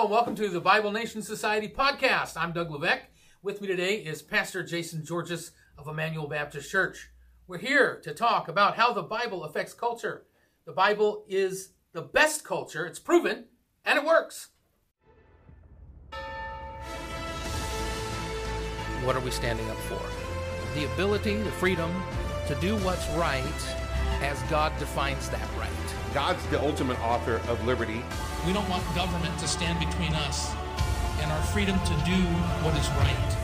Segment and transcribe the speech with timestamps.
[0.00, 2.34] And welcome to the Bible Nation Society podcast.
[2.34, 3.04] I'm Doug Levesque.
[3.42, 7.10] With me today is Pastor Jason Georges of Emmanuel Baptist Church.
[7.46, 10.24] We're here to talk about how the Bible affects culture.
[10.64, 13.44] The Bible is the best culture, it's proven,
[13.84, 14.48] and it works.
[19.04, 20.00] What are we standing up for?
[20.78, 22.02] The ability, the freedom
[22.46, 23.44] to do what's right
[24.20, 25.70] as God defines that right.
[26.12, 28.02] God's the ultimate author of liberty.
[28.46, 30.52] We don't want government to stand between us
[31.20, 32.20] and our freedom to do
[32.62, 33.36] what is right.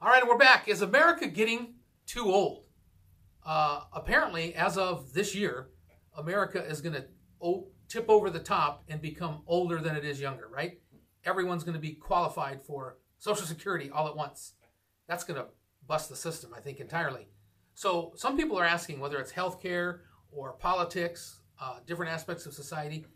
[0.00, 0.68] All right, we're back.
[0.68, 1.74] Is America getting
[2.06, 2.64] too old?
[3.44, 5.68] Uh, apparently, as of this year,
[6.16, 7.06] America is going to
[7.42, 10.80] o- tip over the top and become older than it is younger, right?
[11.24, 14.52] Everyone's going to be qualified for Social Security all at once.
[15.08, 15.46] That's going to
[15.86, 17.28] bust the system, I think, entirely.
[17.74, 20.00] So, some people are asking whether it's healthcare
[20.30, 23.06] or politics, uh, different aspects of society,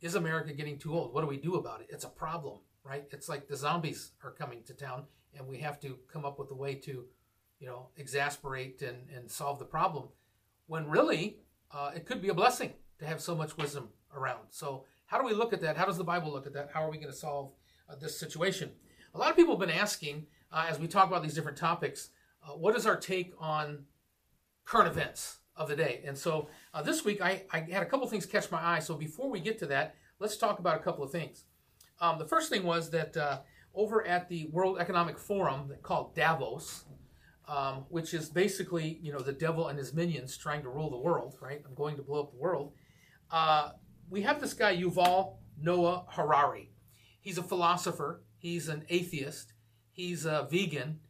[0.00, 1.14] is America getting too old?
[1.14, 1.86] What do we do about it?
[1.88, 3.04] It's a problem, right?
[3.10, 5.04] It's like the zombies are coming to town,
[5.36, 7.04] and we have to come up with a way to,
[7.60, 10.08] you know, exasperate and, and solve the problem.
[10.66, 11.38] When really,
[11.70, 14.46] uh, it could be a blessing to have so much wisdom around.
[14.50, 15.76] So, how do we look at that?
[15.76, 16.70] How does the Bible look at that?
[16.72, 17.52] How are we going to solve
[17.88, 18.70] uh, this situation?
[19.14, 22.10] A lot of people have been asking uh, as we talk about these different topics,
[22.46, 23.84] uh, what is our take on
[24.64, 26.02] current events of the day?
[26.06, 28.80] And so uh, this week I, I had a couple things catch my eye.
[28.80, 31.44] So before we get to that, let's talk about a couple of things.
[32.00, 33.40] Um, the first thing was that uh,
[33.74, 36.84] over at the World Economic Forum called Davos,
[37.48, 40.98] um, which is basically you know the devil and his minions trying to rule the
[40.98, 41.62] world, right?
[41.66, 42.72] I'm going to blow up the world.
[43.30, 43.70] Uh,
[44.10, 46.70] we have this guy Yuval Noah Harari.
[47.20, 48.22] He's a philosopher.
[48.38, 49.52] He's an atheist.
[49.92, 51.00] He's a vegan.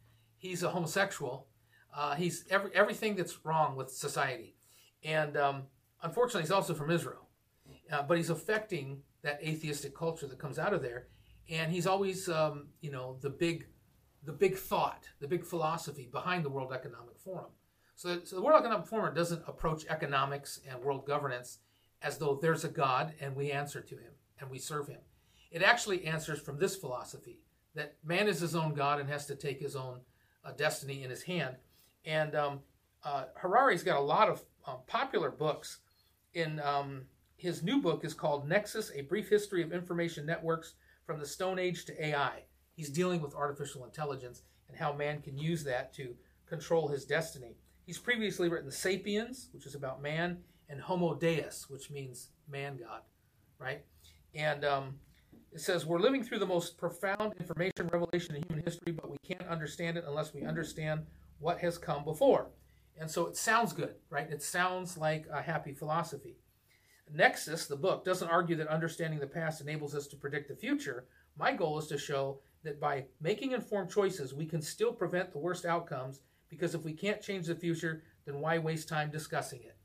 [0.43, 1.47] He's a homosexual.
[1.95, 4.57] Uh, he's every, everything that's wrong with society.
[5.01, 5.63] And um,
[6.01, 7.29] unfortunately, he's also from Israel.
[7.89, 11.07] Uh, but he's affecting that atheistic culture that comes out of there.
[11.49, 13.67] And he's always, um, you know, the big,
[14.25, 17.51] the big thought, the big philosophy behind the World Economic Forum.
[17.95, 21.59] So, so the World Economic Forum doesn't approach economics and world governance
[22.01, 24.11] as though there's a God and we answer to him
[24.41, 24.99] and we serve him.
[25.51, 27.39] It actually answers from this philosophy
[27.75, 30.01] that man is his own God and has to take his own
[30.43, 31.55] uh, destiny in his hand.
[32.05, 32.59] And um,
[33.03, 35.79] uh, Harari's got a lot of um, popular books.
[36.33, 37.03] In um,
[37.35, 40.73] his new book is called Nexus: A Brief History of Information Networks
[41.05, 42.43] from the Stone Age to AI.
[42.75, 46.15] He's dealing with artificial intelligence and how man can use that to
[46.47, 47.55] control his destiny.
[47.85, 50.37] He's previously written Sapiens, which is about man,
[50.69, 53.01] and Homo Deus, which means man God,
[53.59, 53.83] right?
[54.33, 54.95] And um,
[55.53, 59.17] it says, We're living through the most profound information revelation in human history, but we
[59.23, 61.05] can't understand it unless we understand
[61.39, 62.47] what has come before.
[62.99, 64.29] And so it sounds good, right?
[64.29, 66.37] It sounds like a happy philosophy.
[67.11, 71.05] Nexus, the book, doesn't argue that understanding the past enables us to predict the future.
[71.37, 75.39] My goal is to show that by making informed choices, we can still prevent the
[75.39, 79.75] worst outcomes because if we can't change the future, then why waste time discussing it?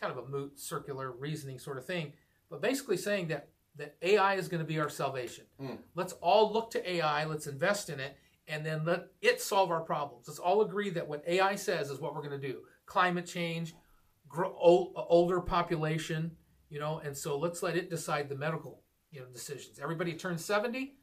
[0.00, 2.14] Kind of a moot, circular reasoning sort of thing,
[2.48, 3.48] but basically saying that
[3.80, 5.44] that AI is going to be our salvation.
[5.60, 5.78] Mm.
[5.94, 9.80] Let's all look to AI, let's invest in it, and then let it solve our
[9.80, 10.28] problems.
[10.28, 12.60] Let's all agree that what AI says is what we're going to do.
[12.86, 13.74] Climate change,
[14.28, 16.32] grow, old, older population,
[16.68, 19.78] you know, and so let's let it decide the medical, you know, decisions.
[19.78, 20.94] Everybody turns 70,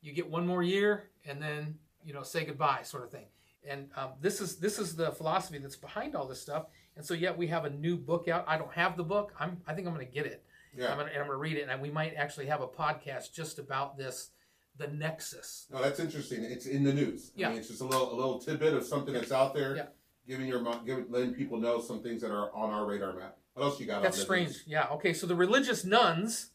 [0.00, 3.26] you get one more year, and then, you know, say goodbye sort of thing.
[3.66, 6.66] And um, this is this is the philosophy that's behind all this stuff.
[6.96, 8.44] And so yet we have a new book out.
[8.46, 9.32] I don't have the book.
[9.40, 10.44] I'm I think I'm going to get it
[10.76, 10.90] yeah.
[10.90, 13.58] I'm gonna, and I'm gonna read it, and we might actually have a podcast just
[13.58, 14.30] about this,
[14.76, 15.66] the Nexus.
[15.72, 16.44] No, that's interesting.
[16.44, 17.32] It's in the news.
[17.34, 19.76] Yeah, I mean, it's just a little a little tidbit of something that's out there.
[19.76, 19.86] Yeah.
[20.26, 23.36] Giving your giving letting people know some things that are on our radar map.
[23.54, 24.02] What else you got?
[24.02, 24.48] That's strange.
[24.48, 24.64] News?
[24.66, 24.86] Yeah.
[24.92, 25.12] Okay.
[25.12, 26.50] So the religious nones.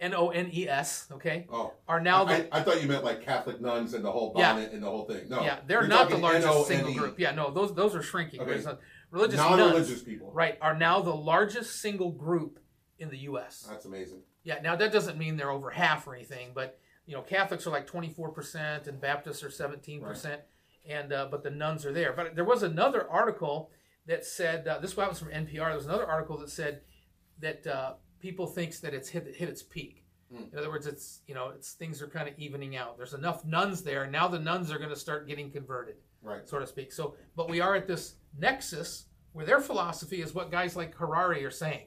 [0.00, 1.72] N O N E S, okay, oh.
[1.86, 2.52] are now the.
[2.52, 4.74] I, I, thought you meant like Catholic nuns and the whole bonnet yeah.
[4.74, 5.28] and the whole thing.
[5.28, 6.64] No, yeah, they're not the largest N-O-N-E.
[6.64, 7.20] single group.
[7.20, 8.40] Yeah, no, those those are shrinking.
[8.40, 8.60] Okay.
[9.12, 12.58] religious non-religious nones, people, right, are now the largest single group
[12.98, 13.66] in the U.S.
[13.68, 14.22] That's amazing.
[14.42, 14.60] Yeah.
[14.62, 17.86] Now that doesn't mean they're over half or anything, but you know, Catholics are like
[17.86, 20.40] 24% and Baptists are 17%, right.
[20.88, 22.12] and uh, but the nones are there.
[22.12, 23.70] But there was another article
[24.06, 25.52] that said uh, this was from NPR.
[25.52, 26.82] There was another article that said
[27.40, 30.04] that uh, people thinks that it's hit, hit its peak.
[30.32, 30.52] Mm.
[30.52, 32.96] In other words, it's you know, it's things are kind of evening out.
[32.96, 34.06] There's enough nones there.
[34.06, 36.92] Now the nones are going to start getting converted, right, so to speak.
[36.92, 41.44] So, but we are at this nexus where their philosophy is what guys like Harari
[41.44, 41.86] are saying.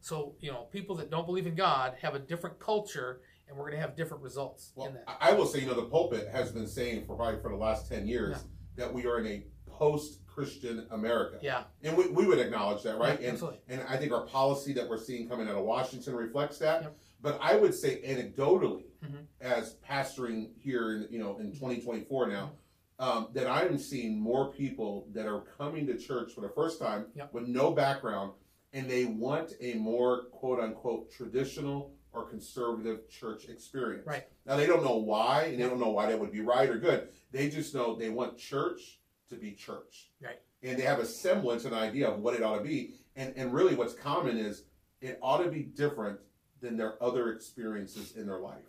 [0.00, 3.64] So, you know, people that don't believe in God have a different culture and we're
[3.64, 6.66] going to have different results well, I will say, you know, the pulpit has been
[6.66, 8.36] saying for probably for the last 10 years
[8.76, 8.84] yeah.
[8.84, 11.38] that we are in a post Christian America.
[11.42, 11.64] Yeah.
[11.82, 13.18] And we, we would acknowledge that, right?
[13.20, 13.60] Yeah, and, absolutely.
[13.68, 16.82] and I think our policy that we're seeing coming out of Washington reflects that.
[16.82, 16.96] Yep.
[17.20, 19.26] But I would say anecdotally, Mhm.
[19.40, 22.52] as pastoring here in you know in 2024 now,
[22.98, 26.80] um, that I am seeing more people that are coming to church for the first
[26.80, 27.32] time Yep.
[27.32, 28.32] with no background,
[28.72, 34.06] and they want a more quote unquote traditional or conservative church experience.
[34.06, 34.24] Right.
[34.46, 36.78] Now they don't know why, and they don't know why that would be right or
[36.78, 37.08] good.
[37.32, 40.10] They just know they want church to be church.
[40.20, 40.40] Right.
[40.62, 42.94] And they have a semblance, an idea of what it ought to be.
[43.16, 44.64] And and really what's common is
[45.00, 46.18] it ought to be different
[46.60, 48.64] than their other experiences in their life.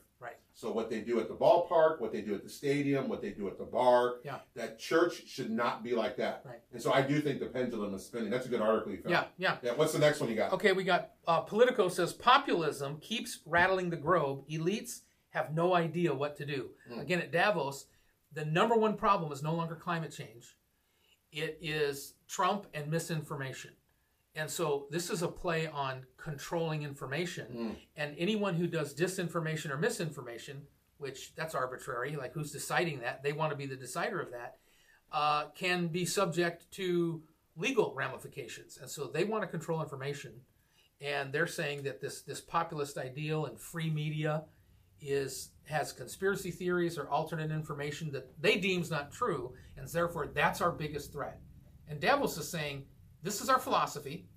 [0.60, 3.30] So what they do at the ballpark, what they do at the stadium, what they
[3.30, 4.40] do at the bar, Yeah.
[4.56, 6.42] that church should not be like that.
[6.44, 6.60] Right.
[6.74, 8.30] And so I do think the pendulum is spinning.
[8.30, 9.10] That's a good article you found.
[9.12, 9.58] Yeah, yeah.
[9.64, 9.72] Yeah.
[9.76, 10.52] What's the next one you got?
[10.52, 14.50] Okay, we got uh, Politico says populism keeps rattling the globe.
[14.50, 16.72] Elites have no idea what to do.
[16.92, 17.04] Mm.
[17.04, 17.86] Again, at Davos,
[18.34, 20.58] the number one problem is no longer climate change,
[21.32, 23.72] it is Trump and misinformation.
[24.36, 27.48] And so this is a play on controlling information.
[27.56, 27.76] Mm.
[27.96, 30.62] And anyone who does disinformation or misinformation,
[30.98, 33.24] which that's arbitrary, like who's deciding that?
[33.24, 34.58] They want to be the decider of that,
[35.12, 37.24] uh, can be subject to
[37.56, 38.78] legal ramifications.
[38.78, 40.34] And so they want to control information.
[41.02, 44.44] And they're saying that this, this populist ideal and free media
[45.02, 50.62] is has conspiracy theories or alternate information that they deems not true, and therefore that's
[50.62, 51.40] our biggest threat.
[51.88, 52.86] And Davos is saying
[53.24, 54.28] this is our philosophy,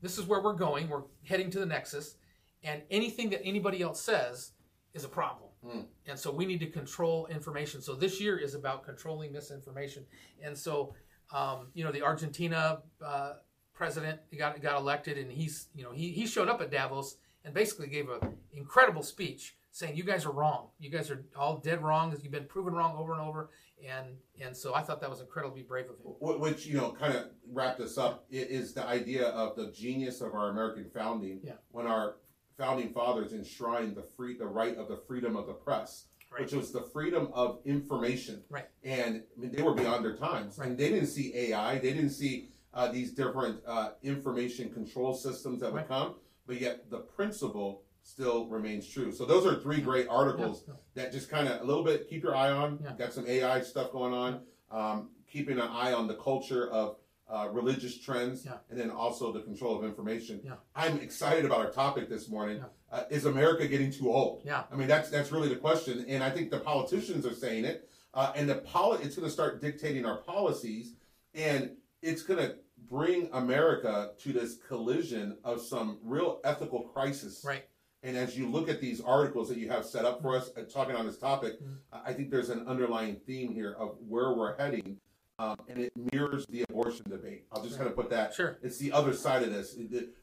[0.00, 2.16] this is where we're going, we're heading to the nexus,
[2.64, 4.52] and anything that anybody else says
[4.94, 5.50] is a problem.
[5.64, 5.84] Mm.
[6.06, 7.80] And so we need to control information.
[7.80, 10.04] So this year is about controlling misinformation.
[10.42, 10.94] And so,
[11.32, 13.34] um, you know, the Argentina uh,
[13.72, 17.54] president got got elected, and he's you know he he showed up at Davos and
[17.54, 18.20] basically gave an
[18.52, 20.68] incredible speech saying you guys are wrong.
[20.78, 22.14] You guys are all dead wrong.
[22.22, 23.50] You've been proven wrong over and over.
[23.84, 26.40] And and so I thought that was incredibly brave of him.
[26.40, 30.34] Which you know kind of wrapped us up is the idea of the genius of
[30.34, 31.40] our American founding.
[31.42, 31.54] Yeah.
[31.70, 32.16] When our
[32.56, 36.42] founding fathers enshrined the free the right of the freedom of the press, Right.
[36.42, 38.42] which was the freedom of information.
[38.50, 38.68] Right.
[38.84, 40.68] And I mean, they were beyond their times, Right.
[40.68, 41.78] and they didn't see AI.
[41.78, 45.88] They didn't see uh, these different uh, information control systems that would Right.
[45.88, 46.14] come,
[46.46, 49.12] but yet the principle still remains true.
[49.12, 50.74] So those are three great articles Yeah.
[50.94, 52.80] that just kind of a little bit keep your eye on.
[52.82, 52.92] Yeah.
[52.98, 54.40] Got some AI stuff going on.
[54.70, 56.96] Um, keeping an eye on the culture of
[57.28, 58.58] uh, religious trends, Yeah.
[58.68, 60.40] and then also the control of information.
[60.44, 60.56] Yeah.
[60.74, 62.58] I'm excited about our topic this morning.
[62.58, 62.64] Yeah.
[62.98, 64.42] Uh, is America getting too old?
[64.44, 64.64] Yeah.
[64.70, 67.88] I mean, that's that's really the question, and I think the politicians are saying it,
[68.12, 70.94] uh, and the poli- it's going to start dictating our policies,
[71.34, 71.70] and
[72.02, 72.56] it's going to
[72.90, 77.42] bring America to this collision of some real ethical crisis.
[77.46, 77.64] Right.
[78.02, 80.62] And as you look at these articles that you have set up for us, uh,
[80.62, 81.78] talking on this topic, Mhm.
[81.92, 85.00] I think there's an underlying theme here of where we're heading,
[85.38, 87.46] um, and it mirrors the abortion debate.
[87.52, 88.34] I'll just kind of put that.
[88.34, 88.58] Sure.
[88.60, 89.76] It's the other side of this.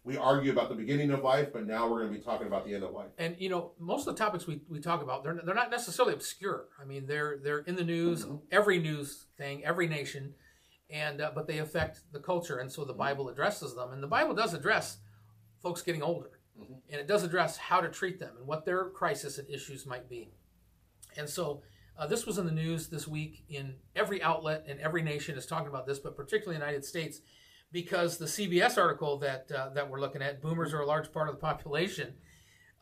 [0.04, 2.66] We argue about the beginning of life, but now we're going to be talking about
[2.66, 3.12] the end of life.
[3.18, 6.14] And you know, most of the topics we, we talk about, they're they're not necessarily
[6.14, 6.68] obscure.
[6.82, 8.42] I mean, they're they're in the news, Mhm.
[8.52, 10.36] every news thing, every nation,
[10.90, 14.08] and uh, but they affect the culture, and so the Bible addresses them, and the
[14.08, 14.98] Bible does address
[15.62, 16.82] folks getting older, Mhm.
[16.90, 20.10] and it does address how to treat them and what their crisis and issues might
[20.10, 20.32] be.
[21.18, 21.62] And so
[21.98, 25.46] uh, this was in the news this week in every outlet and every nation is
[25.46, 27.22] talking about this, but particularly the United States,
[27.72, 31.28] because the CBS article that uh, that we're looking at, boomers are a large part
[31.30, 32.14] of the population,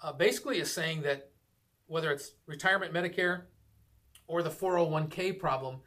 [0.03, 1.31] uh, basically is saying that
[1.87, 3.43] whether it's retirement Medicare
[4.27, 5.81] or the 401k problem,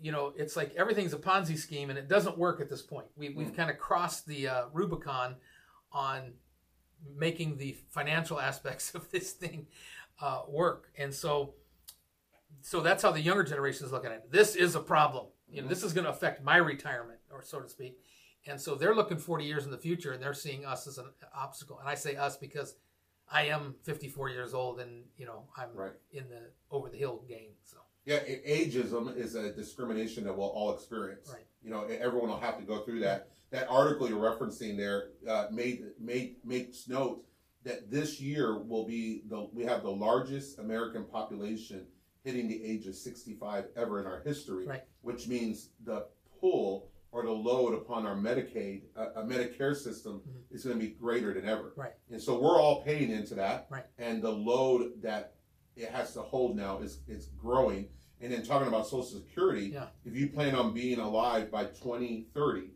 [0.00, 3.06] you know, it's like everything's a Ponzi scheme and it doesn't work at this point.
[3.16, 3.56] We, we've Mm.
[3.56, 5.36] kind of crossed the uh, Rubicon
[5.92, 6.32] on
[7.16, 9.66] making the financial aspects of this thing
[10.20, 10.90] uh, work.
[10.98, 11.54] And so,
[12.62, 14.32] so that's how the younger generation is looking at it.
[14.32, 15.26] This is a problem.
[15.50, 17.98] You know, this is going to affect my retirement, or so to speak.
[18.46, 21.06] And so they're looking 40 years in the future, and they're seeing us as an
[21.34, 21.78] obstacle.
[21.78, 22.74] And I say us because
[23.30, 25.92] I am 54 years old, and you know I'm Right.
[26.12, 27.52] in the over the hill game.
[27.64, 31.30] So Yeah, ageism is a discrimination that we'll all experience.
[31.32, 31.46] Right.
[31.62, 33.28] You know, everyone will have to go through that.
[33.50, 37.24] That article you're referencing there uh, made made makes note
[37.64, 41.86] that this year will be the we have the largest American population
[42.24, 44.82] hitting the age of 65 ever in our history, Right.
[45.00, 46.06] which means the
[46.40, 50.54] pull or the load upon our Medicaid, uh, a Medicare system Mhm.
[50.54, 51.72] is going to be greater than ever.
[51.74, 51.94] Right.
[52.10, 53.66] And so we're all paying into that.
[53.70, 53.86] Right.
[53.96, 55.36] And the load that
[55.74, 57.88] it has to hold now is is growing.
[58.20, 59.88] And then talking about Social Security, Yeah.
[60.04, 62.72] if you plan on being alive by 2030,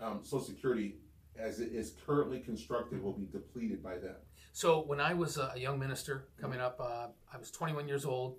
[0.00, 0.96] um, Social Security,
[1.36, 4.16] as it is currently constructed, will be depleted by then.
[4.52, 8.36] So when I was a young minister coming up, uh, I was 21 years old,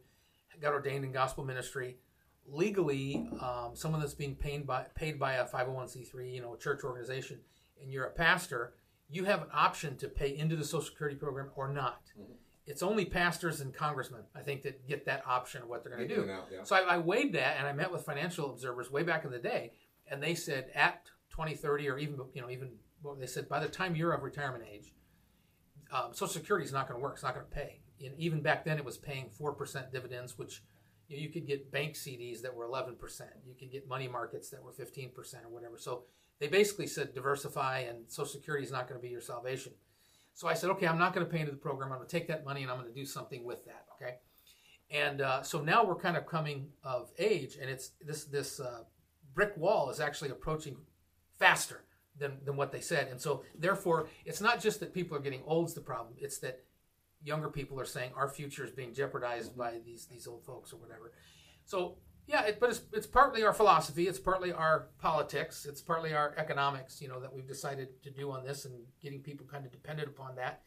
[0.62, 1.98] got ordained in gospel ministry,
[2.46, 6.84] legally, um, someone that's being paid by paid by a 501c3, you know, a church
[6.84, 7.40] organization,
[7.82, 8.74] and you're a pastor,
[9.10, 12.02] you have an option to pay into the Social Security program or not.
[12.20, 12.36] Mhm.
[12.66, 16.08] It's only pastors and congressmen, I think, that get that option of what they're going
[16.08, 16.30] to do.
[16.32, 16.64] out, yeah.
[16.64, 19.40] So I, I weighed that, and I met with financial observers way back in the
[19.40, 19.72] day,
[20.08, 23.70] and they said at 2030 or even you know even well, they said by the
[23.70, 24.94] time you're of retirement age,
[25.90, 27.14] um, Social Security is not going to work.
[27.14, 27.80] It's not going to pay.
[28.04, 30.62] And even back then, it was paying four percent dividends, which
[31.08, 33.30] you, know, you could get bank CDs that were 11 percent.
[33.48, 35.78] You could get money markets that were 15 percent or whatever.
[35.78, 36.04] So
[36.40, 39.72] they basically said diversify, and Social Security is not going to be your salvation.
[40.34, 41.92] So I said, okay, I'm not going to pay into the program.
[41.92, 43.86] I'm going to take that money and I'm going to do something with that.
[43.96, 44.16] Okay.
[44.92, 48.84] And uh, so now we're kind of coming of age, and it's this this uh,
[49.34, 50.76] brick wall is actually approaching
[51.40, 51.84] faster
[52.18, 53.08] than, than what they said.
[53.10, 56.64] And so therefore, it's not just that people are getting old's the problem; it's that
[57.24, 60.78] younger people are saying our future is being jeopardized by these these old folks or
[60.78, 61.12] whatever.
[61.66, 66.14] So yeah, it, but it's it's partly our philosophy, it's partly our politics, it's partly
[66.14, 67.02] our economics.
[67.02, 70.10] You know that we've decided to do on this and getting people kind of dependent
[70.10, 70.62] upon that.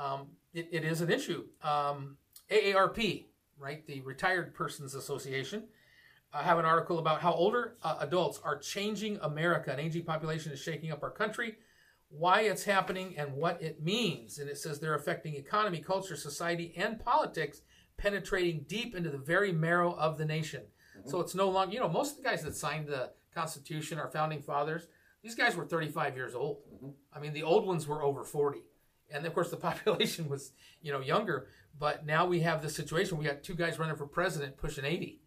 [0.00, 1.44] Um, it, it is an issue.
[1.62, 2.16] Um,
[2.50, 3.26] AARP,
[3.58, 5.64] right, the Retired Persons Association.
[6.34, 9.70] I have an article about how older uh, adults are changing America.
[9.70, 11.54] An aging population is shaking up our country,
[12.08, 14.38] why it's happening, and what it means.
[14.38, 17.62] And it says they're affecting economy, culture, society, and politics,
[17.96, 20.62] penetrating deep into the very marrow of the nation.
[21.06, 24.10] So it's no longer, you know, most of the guys that signed the Constitution, our
[24.10, 24.86] founding fathers,
[25.22, 26.58] these guys were 35 years old.
[27.12, 28.60] I mean, the old ones were over 40.
[29.12, 31.48] And of course, the population was, you know, younger.
[31.78, 33.18] But now we have this situation.
[33.18, 35.20] We got two guys running for president pushing 80.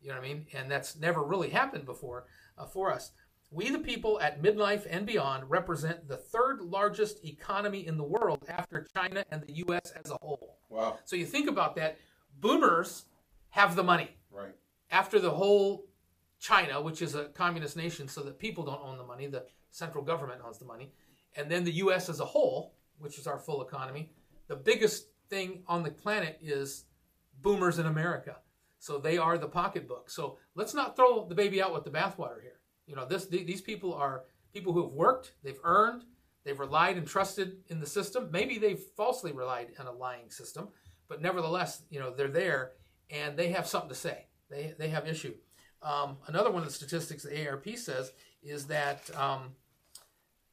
[0.00, 0.46] You know what I mean?
[0.54, 2.26] And that's never really happened before
[2.56, 3.12] uh, for us.
[3.50, 8.44] We, the people at midlife and beyond, represent the third largest economy in the world
[8.48, 9.92] after China and the U.S.
[10.04, 10.58] as a whole.
[10.68, 10.98] Wow.
[11.06, 11.98] So you think about that.
[12.40, 13.06] Boomers
[13.50, 14.54] have the money Right.
[14.90, 15.86] after the whole
[16.38, 20.04] China, which is a communist nation, so that people don't own the money, the central
[20.04, 20.92] government owns the money,
[21.34, 22.08] and then the U.S.
[22.10, 24.10] as a whole, which is our full economy,
[24.46, 26.84] the biggest thing on the planet is
[27.40, 28.36] boomers in America.
[28.78, 30.10] So they are the pocketbook.
[30.10, 32.60] So let's not throw the baby out with the bathwater here.
[32.86, 36.04] You know, this th- these people are people who have worked, they've earned,
[36.44, 38.28] they've relied and trusted in the system.
[38.32, 40.68] Maybe they've falsely relied on a lying system,
[41.08, 42.72] but nevertheless, you know, they're there
[43.10, 44.26] and they have something to say.
[44.50, 45.34] They, they have issue.
[45.82, 49.54] Um, another one of the statistics the ARP says is that um,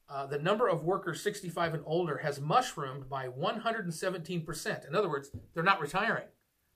[0.08, 4.88] uh, the number of workers 65 and older has mushroomed by 117%.
[4.88, 6.26] In other words, they're not retiring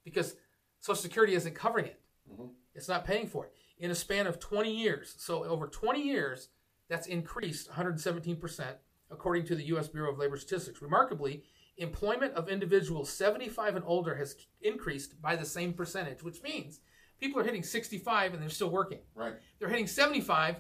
[0.05, 0.35] because
[0.81, 2.01] Social Security isn't covering it.
[2.31, 2.47] Mm-hmm.
[2.75, 3.53] It's not paying for it.
[3.79, 6.49] In a span of 20 years, so over 20 years,
[6.89, 8.65] that's increased 117%,
[9.11, 9.89] according to the U.S.
[9.89, 10.83] Bureau of Labor Statistics.
[10.83, 11.45] Remarkably,
[11.79, 16.81] employment of individuals 75 and older has increased by the same percentage, which means
[17.21, 18.99] people are hitting 65 and they're still working.
[19.15, 19.35] Right.
[19.59, 20.57] They're hitting 75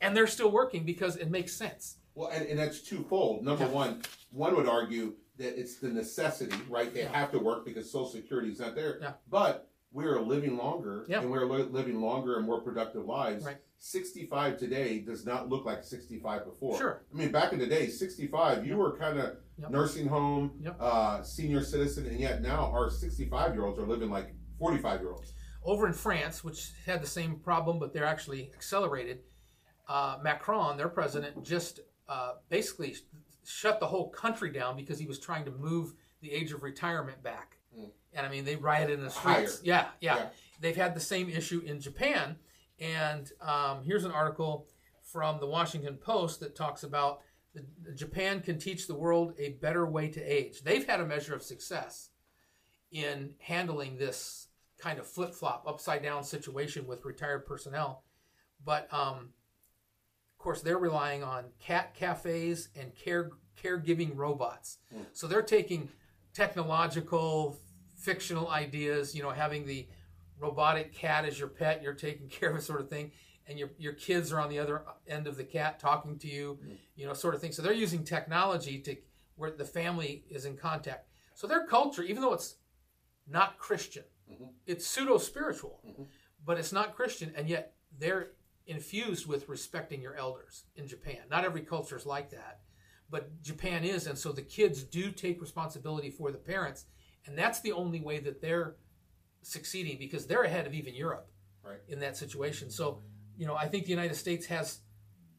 [0.00, 1.98] and they're still working because it makes sense.
[2.14, 3.44] Well, and, and that's twofold.
[3.44, 3.70] Number Yeah.
[3.70, 6.92] one, one would argue that it's the necessity, right?
[6.92, 7.12] They Yeah.
[7.16, 8.98] have to work because Social Security is not there.
[9.00, 9.14] Yeah.
[9.28, 11.20] But we are living longer, Yeah.
[11.20, 13.44] and we're living longer and more productive lives.
[13.44, 13.58] Right.
[13.78, 16.78] 65 today does not look like 65 before.
[16.78, 17.04] Sure.
[17.12, 19.70] I mean, back in the day, 65, you were kind of Yep.
[19.70, 20.76] nursing home, Yep.
[20.80, 25.12] uh, senior citizen, and yet now our 65 year olds are living like 45 year
[25.12, 25.32] olds.
[25.64, 29.22] Over in France, which had the same problem, but they're actually accelerated,
[29.88, 32.94] uh, Macron, their president, just uh, basically
[33.44, 37.22] shut the whole country down because he was trying to move the age of retirement
[37.22, 37.58] back.
[38.12, 39.60] And I mean, they rioted in the streets.
[39.64, 40.26] Yeah, yeah, Yeah.
[40.60, 42.36] They've had the same issue in Japan.
[42.78, 44.68] And um, here's an article
[45.02, 47.20] from the Washington Post that talks about
[47.54, 50.62] the, Japan can teach the world a better way to age.
[50.62, 52.10] They've had a measure of success
[52.90, 54.48] in handling this
[54.78, 58.04] kind of flip flop, upside down situation with retired personnel.
[58.64, 59.30] But um,
[60.44, 64.78] course, they're relying on cat cafes and care caregiving robots.
[64.92, 65.02] Hmm.
[65.12, 65.88] So they're taking
[66.34, 67.58] technological,
[67.96, 69.88] fictional ideas, you know, having the
[70.38, 73.10] robotic cat as your pet, you're taking care of it, sort of thing.
[73.46, 76.58] And your, your kids are on the other end of the cat talking to you,
[76.62, 76.74] hmm.
[76.94, 77.52] you know, sort of thing.
[77.52, 78.96] So they're using technology to
[79.36, 81.08] where the family is in contact.
[81.34, 82.56] So their culture, even though it's
[83.26, 84.44] not Christian, mm-hmm.
[84.66, 86.04] it's pseudo spiritual, mm-hmm.
[86.44, 88.28] but it's not Christian, and yet they're
[88.66, 91.20] infused with respecting your elders in Japan.
[91.30, 92.60] Not every culture is like that,
[93.10, 96.86] but Japan is, and so the kids do take responsibility for the parents,
[97.26, 98.76] and that's the only way that they're
[99.42, 101.30] succeeding because they're ahead of even Europe
[101.62, 101.78] Right.
[101.88, 102.70] in that situation.
[102.70, 103.02] So,
[103.38, 104.80] you know, I think the United States has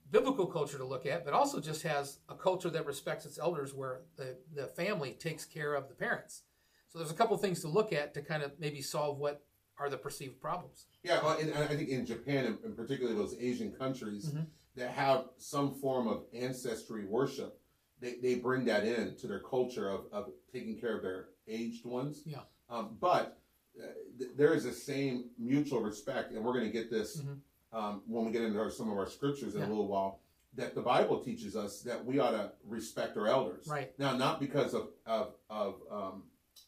[0.10, 3.74] biblical culture to look at, but also just has a culture that respects its elders
[3.74, 6.44] where the, the family takes care of the parents.
[6.90, 9.45] So there's a couple things to look at to kind of maybe solve what
[9.78, 10.86] are the perceived problems.
[11.04, 14.48] Yeah, well, and I think in Japan, and particularly those Asian countries Mhm.
[14.76, 17.60] that have some form of ancestry worship,
[18.00, 21.86] they, they bring that in to their culture of, of taking care of their aged
[21.86, 22.24] ones.
[22.26, 22.42] Yeah.
[22.70, 23.40] Um, but
[23.78, 27.40] uh, th- there is the same mutual respect, and we're going to get this Mhm.
[27.74, 29.68] um, when we get into our, some of our scriptures in Yeah.
[29.68, 30.22] a little while.
[30.54, 33.68] That the Bible teaches us that we ought to respect our elders.
[33.68, 33.98] Right.
[34.00, 36.24] Now, not because of of, of um,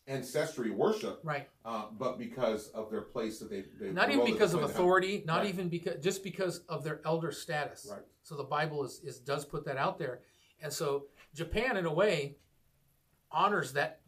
[0.08, 1.50] ancestry worship, Right.
[1.66, 5.40] uh, but because of their place that they, they Not even because of authority, not
[5.40, 5.50] Right.
[5.50, 7.88] even because just because of their elder status.
[7.92, 8.02] Right.
[8.24, 10.22] So the Bible is, is does put that out there.
[10.62, 12.38] And so Japan in a way
[13.32, 14.02] honors that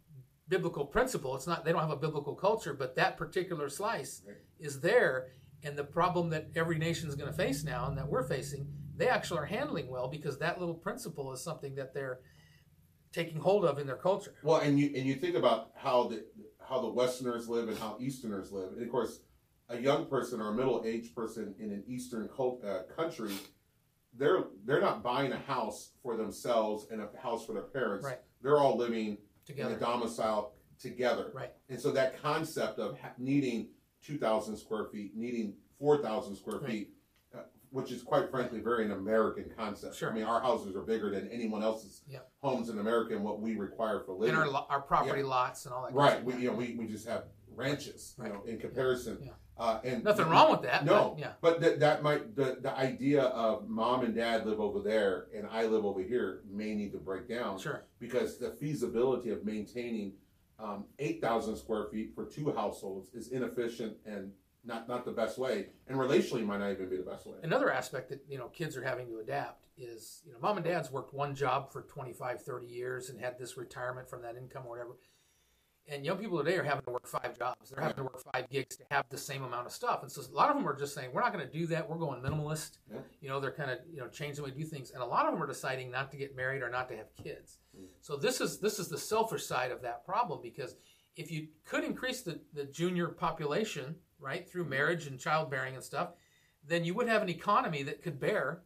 [0.48, 1.36] biblical principle.
[1.36, 4.36] It's not they don't have a biblical culture, but that particular slice Right.
[4.58, 5.28] is there.
[5.62, 8.66] And the problem that every nation is going to face now and that we're facing,
[8.96, 12.20] they actually are handling well because that little principle is something that they're
[13.12, 14.34] taking hold of in their culture.
[14.42, 16.24] Well, and you and you think about how the
[16.68, 19.20] how the Westerners live and how Easterners live, and of course,
[19.68, 23.32] a young person or a middle aged person in an Eastern cult, uh, country,
[24.16, 28.04] they're they're not buying a house for themselves and a house for their parents.
[28.04, 28.18] Right.
[28.42, 31.30] They're all living together in a domicile together.
[31.34, 31.52] Right.
[31.68, 33.68] And so that concept of needing
[34.02, 36.70] two thousand square feet, needing four thousand square Right.
[36.70, 36.90] feet.
[37.70, 39.94] Which is quite frankly very an American concept.
[39.94, 40.10] Sure.
[40.10, 42.18] I mean, our houses are bigger than anyone else's Yeah.
[42.42, 44.34] homes in America and what we require for living.
[44.34, 45.94] And our, our property lots and all that.
[45.94, 46.24] Right.
[46.24, 47.24] We, you know, we, we just have
[47.54, 49.18] ranches, you know, in comparison.
[49.22, 49.30] Yeah.
[49.56, 50.84] Uh, and Nothing wrong with that.
[50.86, 51.32] No, but yeah.
[51.42, 55.46] but that that might the the idea of mom and dad live over there and
[55.50, 57.84] I live over here may need to break down Sure.
[57.98, 60.14] because the feasibility of maintaining
[60.58, 64.32] um, eight thousand square feet for two households is inefficient and
[64.64, 67.38] not not the best way, and relationally might not even be the best way.
[67.42, 70.66] Another aspect that you know kids are having to adapt is you know mom and
[70.66, 74.64] dad's worked one job for 25 30 years and had this retirement from that income
[74.66, 74.96] or whatever.
[75.88, 77.70] And young people today are having to work five jobs.
[77.70, 80.02] They're having to work five gigs to have the same amount of stuff.
[80.02, 81.88] And so a lot of them are just saying we're not going to do that.
[81.88, 82.78] We're going minimalist.
[82.92, 82.98] Yeah.
[83.20, 84.90] you know they're kind of you know changing the way we do things.
[84.90, 87.14] And a lot of them are deciding not to get married or not to have
[87.16, 87.58] kids.
[87.76, 87.86] Mm.
[88.02, 90.76] So this is this is the selfish side of that problem because
[91.16, 96.10] if you could increase the, the junior population right through marriage and childbearing and stuff
[96.66, 98.62] then you would have an economy that could bear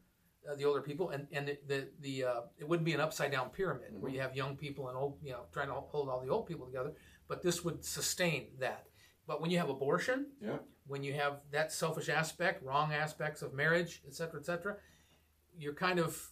[0.50, 3.30] uh, the older people, and and the the, the uh, it wouldn't be an upside
[3.30, 6.20] down pyramid where you have young people and old, you know, trying to hold all
[6.20, 6.92] the old people together.
[7.28, 8.86] But this would sustain that.
[9.26, 10.58] But when you have abortion, Yeah.
[10.86, 14.76] when you have that selfish aspect, wrong aspects of marriage, et cetera, et cetera,
[15.56, 16.30] you're kind of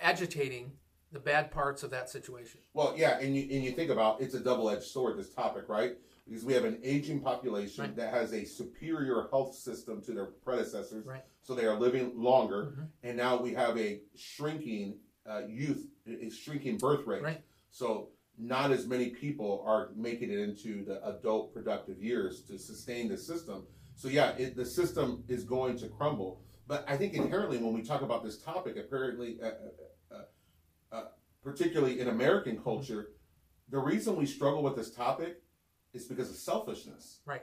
[0.00, 0.72] agitating
[1.12, 2.60] the bad parts of that situation.
[2.72, 5.16] Well, yeah, and you and you think about it's a double edged sword.
[5.18, 5.96] This topic, right?
[6.26, 7.96] Because we have an aging population Right.
[7.96, 11.22] that has a superior health system to their predecessors, Right.
[11.42, 12.88] so they are living longer, Mhm.
[13.02, 17.22] and now we have a shrinking uh, youth, a shrinking birth rate.
[17.22, 17.42] Right.
[17.70, 23.08] So not as many people are making it into the adult productive years to sustain
[23.08, 23.66] the system.
[23.94, 26.42] So yeah, it, the system is going to crumble.
[26.66, 30.24] But I think inherently, when we talk about this topic, apparently, uh, uh, uh,
[30.92, 31.08] uh,
[31.42, 33.12] particularly in American culture,
[33.70, 35.42] the reason we struggle with this topic
[35.94, 37.20] is because of selfishness.
[37.24, 37.42] Right.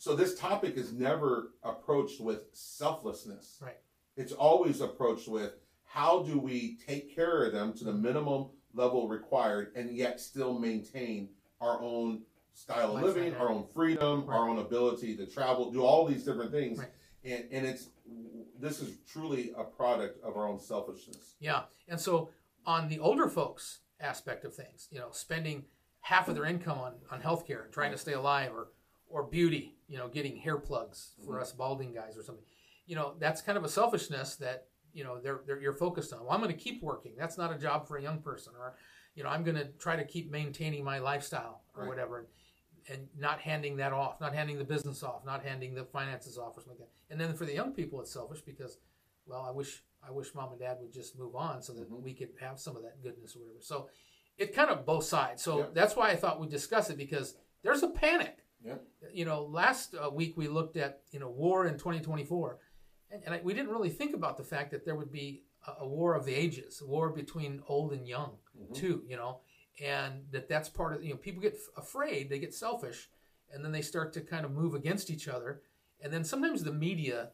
[0.00, 3.58] So this topic is never approached with selflessness.
[3.60, 3.78] Right.
[4.16, 9.08] It's always approached with how do we take care of them to the minimum level
[9.08, 12.22] required and yet still maintain our own
[12.54, 14.36] style of living, our own freedom, Right.
[14.36, 16.78] our own ability to travel, do all these different things.
[16.78, 16.88] Right.
[17.24, 17.88] And, and it's
[18.60, 21.34] this is truly a product of our own selfishness.
[21.40, 21.62] Yeah.
[21.88, 22.30] And so
[22.66, 25.64] on the older folks aspect of things, you know, spending
[26.08, 28.68] half of their income on, on healthcare trying to stay alive or
[29.10, 32.44] or beauty, you know, getting hair plugs for us balding guys or something.
[32.86, 36.20] You know, that's kind of a selfishness that, you know, they're, they're you're focused on.
[36.24, 37.12] Well, I'm going to keep working.
[37.18, 38.74] That's not a job for a young person or
[39.14, 41.88] you know, I'm going to try to keep maintaining my lifestyle or Right.
[41.88, 42.26] whatever
[42.90, 46.56] and not handing that off, not handing the business off, not handing the finances off
[46.56, 47.12] or something like that.
[47.12, 48.78] And then for the young people it's selfish because
[49.26, 52.00] well, I wish I wish mom and dad would just move on so that Mhm.
[52.02, 53.60] we could have some of that goodness or whatever.
[53.60, 53.88] So
[54.38, 55.42] it kind of both sides.
[55.42, 55.66] So Yeah.
[55.74, 58.38] that's why I thought we'd discuss it because there's a panic.
[58.64, 58.76] Yeah.
[59.12, 62.58] You know, last uh, week we looked at you know war in 2024,
[63.10, 65.84] and, and I, we didn't really think about the fact that there would be a,
[65.84, 68.74] a war of the ages, a war between old and young Mhm.
[68.74, 69.04] too.
[69.06, 69.40] You know,
[69.82, 73.08] and that that's part of you know people get f- afraid, they get selfish,
[73.52, 75.62] and then they start to kind of move against each other,
[76.00, 77.30] and then sometimes the media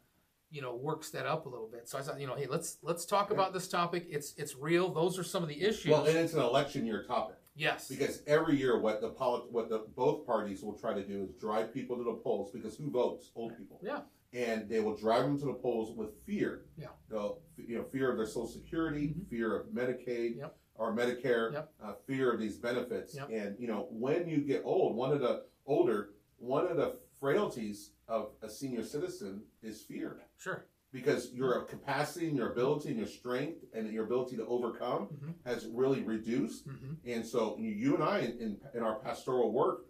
[0.54, 1.88] you know works that up a little bit.
[1.88, 4.06] So I thought, you know, hey, let's let's talk about this topic.
[4.08, 4.88] It's it's real.
[4.92, 5.90] Those are some of the issues.
[5.90, 7.36] Well, and it's an election year topic.
[7.56, 7.88] yes.
[7.88, 11.34] Because every year, what the polit- what the both parties will try to do is
[11.40, 12.52] drive people to the polls.
[12.52, 13.32] Because who votes?
[13.34, 13.80] Old people.
[13.82, 14.00] Yeah.
[14.32, 16.66] And they will drive them to the polls with fear.
[16.76, 16.88] Yeah.
[17.10, 19.28] They'll, you know, fear of their Social Security, Mhm.
[19.28, 20.56] fear of Medicaid Yep.
[20.76, 21.72] or Medicare, Yep.
[21.82, 23.14] uh, fear of these benefits.
[23.14, 23.28] Yep.
[23.30, 27.90] And you know, when you get old, one of the older, one of the frailties
[28.08, 30.66] of a senior citizen is fear Sure.
[30.92, 35.34] because your capacity and your ability and your strength and your ability to overcome Mhm.
[35.44, 36.66] has really reduced.
[36.66, 39.86] hmm And so you and I, in, in, our pastoral work,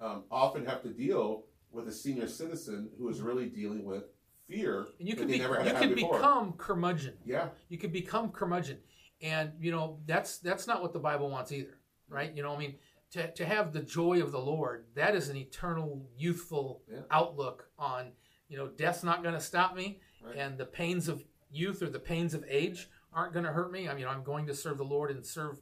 [0.00, 4.04] um, often have to deal with a senior citizen who is really dealing with
[4.46, 7.16] fear And you can be, never had you can become curmudgeon.
[7.24, 8.78] yeah, You can become curmudgeon,
[9.22, 12.32] and you know that's that's not what the Bible wants either, right?
[12.34, 12.78] You know, what I mean,
[13.14, 17.00] to to have the joy of the Lord, that is an eternal, youthful Yeah.
[17.10, 18.12] outlook on
[18.48, 20.36] you know death's not going to stop me, Right.
[20.36, 23.88] and the pains of youth or the pains of age aren't going to hurt me.
[23.88, 25.60] I mean, I'm going to serve the Lord and serve.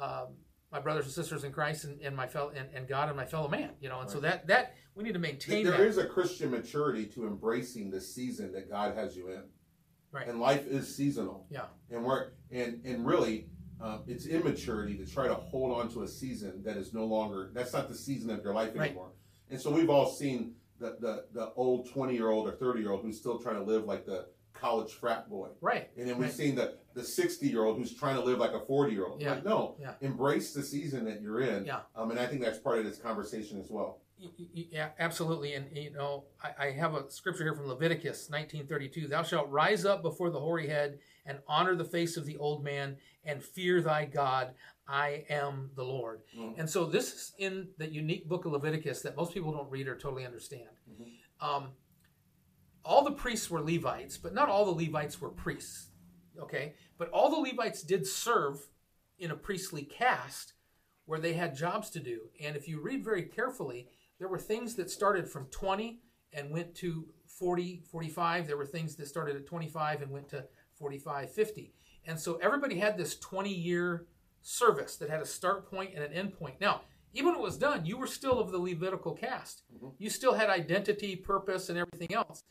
[0.00, 0.36] Um,
[0.70, 3.26] my brothers and sisters in Christ and, and my fellow and, and God and my
[3.26, 5.80] fellow man, you know, and so that that we need to maintain there that.
[5.86, 9.42] is a Christian maturity to embracing the season that God has you in.
[10.12, 10.26] Right.
[10.26, 11.46] And life is seasonal.
[11.50, 11.66] Yeah.
[11.90, 13.48] And we're and and really,
[13.82, 17.50] um, it's immaturity to try to hold on to a season that is no longer.
[17.52, 18.86] That's not the season of your life Right.
[18.90, 19.10] anymore.
[19.50, 22.90] And so we've all seen the the, the old twenty year old or thirty year
[22.92, 25.48] old who's still trying to live like the college frat boy.
[25.60, 25.90] right.
[25.96, 26.32] And then we've Right.
[26.36, 29.20] seen the the sixty year old who's trying to live like a forty year old.
[29.20, 29.32] Yeah.
[29.34, 29.94] Like, no, Yeah.
[30.00, 31.64] embrace the season that you're in.
[31.66, 31.80] Yeah.
[31.96, 34.00] Um, and I think that's part of this conversation as well.
[34.54, 35.54] Yeah, absolutely.
[35.54, 39.08] And you know, I, I have a scripture here from Leviticus 19:32.
[39.08, 42.62] Thou shalt rise up before the hoary head and honor the face of the old
[42.62, 44.54] man and fear thy God.
[44.86, 46.22] I am the Lord.
[46.36, 46.58] Mhm.
[46.58, 49.88] And so this is in the unique book of Leviticus that most people don't read
[49.88, 50.68] or totally understand.
[51.40, 51.76] Um,
[52.84, 55.88] all the priests were Levites, but not all the Levites were priests.
[56.38, 58.68] Okay, but all the Levites did serve
[59.18, 60.54] in a priestly caste
[61.04, 62.30] where they had jobs to do.
[62.40, 66.00] And if you read very carefully, there were things that started from 20
[66.32, 68.46] and went to 40, 45.
[68.46, 71.74] There were things that started at 25 and went to 45, 50.
[72.06, 74.06] And so everybody had this 20 year
[74.42, 76.60] service that had a start point and an end point.
[76.60, 76.82] Now,
[77.14, 79.62] even when it was done, you were still of the Levitical caste.
[79.98, 82.42] You still had identity, purpose, and everything else.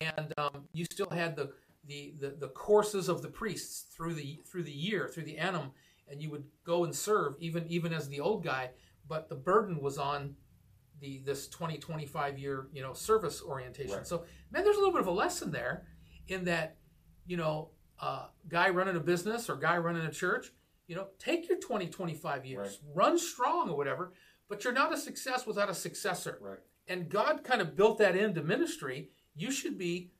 [0.00, 1.50] And um, you still had the,
[1.86, 5.70] the, the, the courses of the priests through the through the year, through the annum,
[6.08, 8.70] and you would go and serve even even as the old guy.
[9.08, 10.34] But the burden was on
[11.00, 14.06] the this 20 25 year you know service orientation Right.
[14.06, 15.86] so man there's a little bit of a lesson there
[16.28, 16.76] in that
[17.26, 20.52] you know uh, guy running a business or guy running a church
[20.86, 22.80] you know take your 20 25 years.
[22.94, 24.12] Run strong or whatever
[24.48, 26.38] but you're not a success without a successor.
[26.40, 26.58] Right.
[26.88, 29.10] and god kind of built that into ministry.
[29.36, 30.10] You should be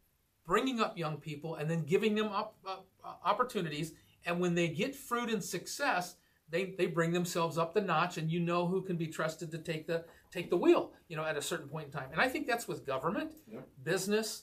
[0.46, 2.86] bringing up young people and then giving them up, up
[3.24, 3.92] opportunities.
[4.26, 6.16] And when they get fruit and success
[6.50, 9.58] they, they bring themselves up the notch and you know who can be trusted to
[9.58, 12.08] take the take the wheel you know at a certain point in time.
[12.12, 13.68] And i think that's with government Yep.
[13.84, 14.42] business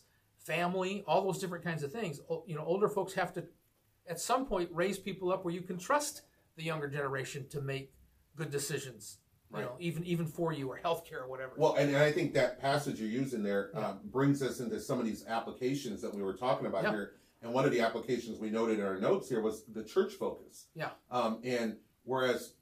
[0.58, 3.44] family all those different kinds of things you know older folks have to
[4.10, 6.22] at some point raise people up where you can trust
[6.56, 7.92] the younger generation to make
[8.38, 9.18] good decisions
[9.54, 12.60] you know even even for you or healthcare or whatever Well, and I think that
[12.62, 13.90] passage you're using there Yeah.
[13.90, 16.92] um, brings us into some of these applications that we were talking about Yeah.
[16.92, 17.12] here.
[17.42, 20.68] And one of the applications we noted in our notes here was the church focus.
[20.76, 20.90] Yeah.
[21.12, 22.54] Um, and whereas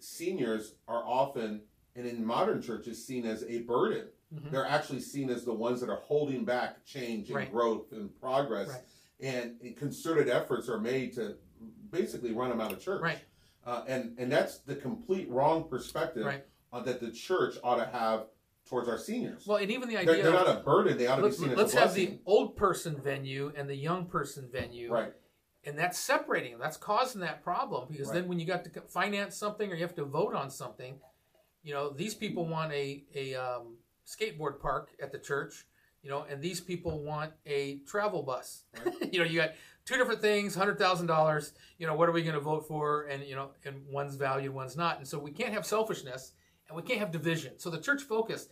[0.00, 1.62] seniors are often,
[1.96, 4.50] and in modern churches, seen as a burden, Mhm.
[4.50, 7.50] they're actually seen as the ones that are holding back change and Right.
[7.50, 8.68] growth and progress.
[8.68, 8.82] Right.
[9.20, 11.36] And, concerted efforts are made to
[11.90, 13.00] basically run them out of church.
[13.02, 13.18] Right.
[13.64, 16.44] Uh, and and that's the complete wrong perspective Right.
[16.72, 18.26] uh, that the church ought to have
[18.66, 19.46] towards our seniors.
[19.46, 21.36] well and even the they're, idea they're of- not a burden; they ought to let's,
[21.38, 25.12] be seen as let's have the old person venue and the young person venue right,
[25.64, 26.60] and that's separating them.
[26.60, 28.14] That's causing that problem because Right.
[28.16, 31.00] then when you got to finance something or you have to vote on something,
[31.62, 35.66] you know these people want a a um, skateboard park at the church,
[36.02, 38.64] you know, and these people want a travel bus.
[39.12, 39.52] you know, you got
[39.84, 41.52] two different things, hundred thousand dollars.
[41.78, 43.02] You know, what are we going to vote for?
[43.04, 46.32] And you know, and one's valued, one's not, and so we can't have selfishness
[46.68, 47.58] and we can't have division.
[47.58, 48.48] So the church focus,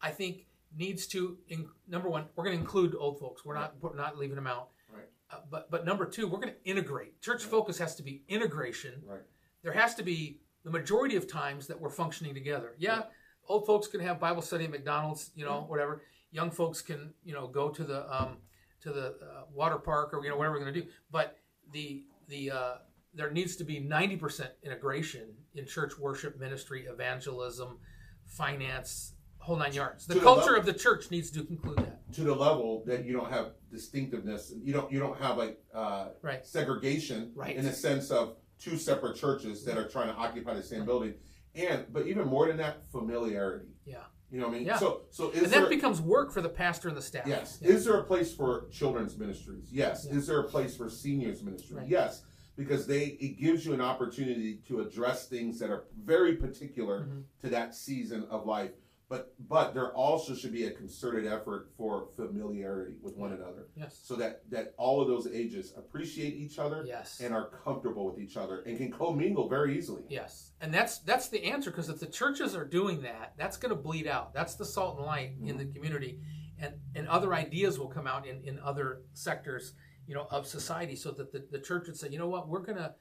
[0.00, 3.44] I think, needs to in, number one, we're going to include old folks.
[3.44, 4.68] We're not we're not leaving them out.
[4.92, 5.04] Right.
[5.30, 7.20] Uh, but but number two, we're going to integrate.
[7.20, 9.02] Church focus has to be integration.
[9.06, 9.20] right,
[9.62, 12.74] There has to be the majority of times that we're functioning together.
[12.78, 13.02] Yeah,
[13.48, 16.02] old folks can have Bible study at McDonald's, you know, whatever.
[16.32, 18.38] Young folks can you know go to the um,
[18.82, 20.86] to the uh, water park or you know whatever we're going to do.
[21.10, 21.36] But
[21.72, 22.74] the the uh,
[23.14, 27.78] there needs to be ninety percent integration in church worship, ministry, evangelism,
[28.26, 30.06] finance, whole nine yards.
[30.06, 32.12] The the culture level- of the church needs to include that.
[32.14, 34.52] to the level that you don't have distinctiveness.
[34.62, 36.44] You don't you don't have like uh, Right.
[36.44, 37.54] segregation Right.
[37.56, 41.14] in the sense of two separate churches that are trying to occupy the same building.
[41.54, 43.68] And but even more than that, familiarity.
[43.84, 43.98] Yeah.
[44.30, 44.66] You know what I mean?
[44.66, 44.78] Yeah.
[44.78, 47.26] So so is And there that becomes work for the pastor and the staff.
[47.26, 47.58] Yes.
[47.60, 47.70] Yeah.
[47.70, 49.68] Is there a place for children's ministries?
[49.70, 50.06] Yes.
[50.10, 50.16] Yeah.
[50.16, 51.76] Is there a place for seniors ministry?
[51.76, 51.88] Right.
[51.88, 52.22] Yes.
[52.56, 57.24] Because they it gives you an opportunity to address things that are very particular Mhm.
[57.42, 58.72] to that season of life.
[59.08, 64.00] But but there also should be a concerted effort for familiarity with one another, Yes.
[64.02, 67.20] so that that all of those ages appreciate each other Yes.
[67.20, 70.04] and are comfortable with each other and can commingle very easily.
[70.08, 73.70] Yes, and that's that's the answer because if the churches are doing that, that's going
[73.70, 74.32] to bleed out.
[74.32, 75.74] That's the salt and light in the mm-hmm.
[75.74, 76.20] community,
[76.58, 79.74] and and other ideas will come out in in other sectors,
[80.06, 82.64] you know, of society, so that the, the church would say, you know what, we're
[82.64, 82.94] gonna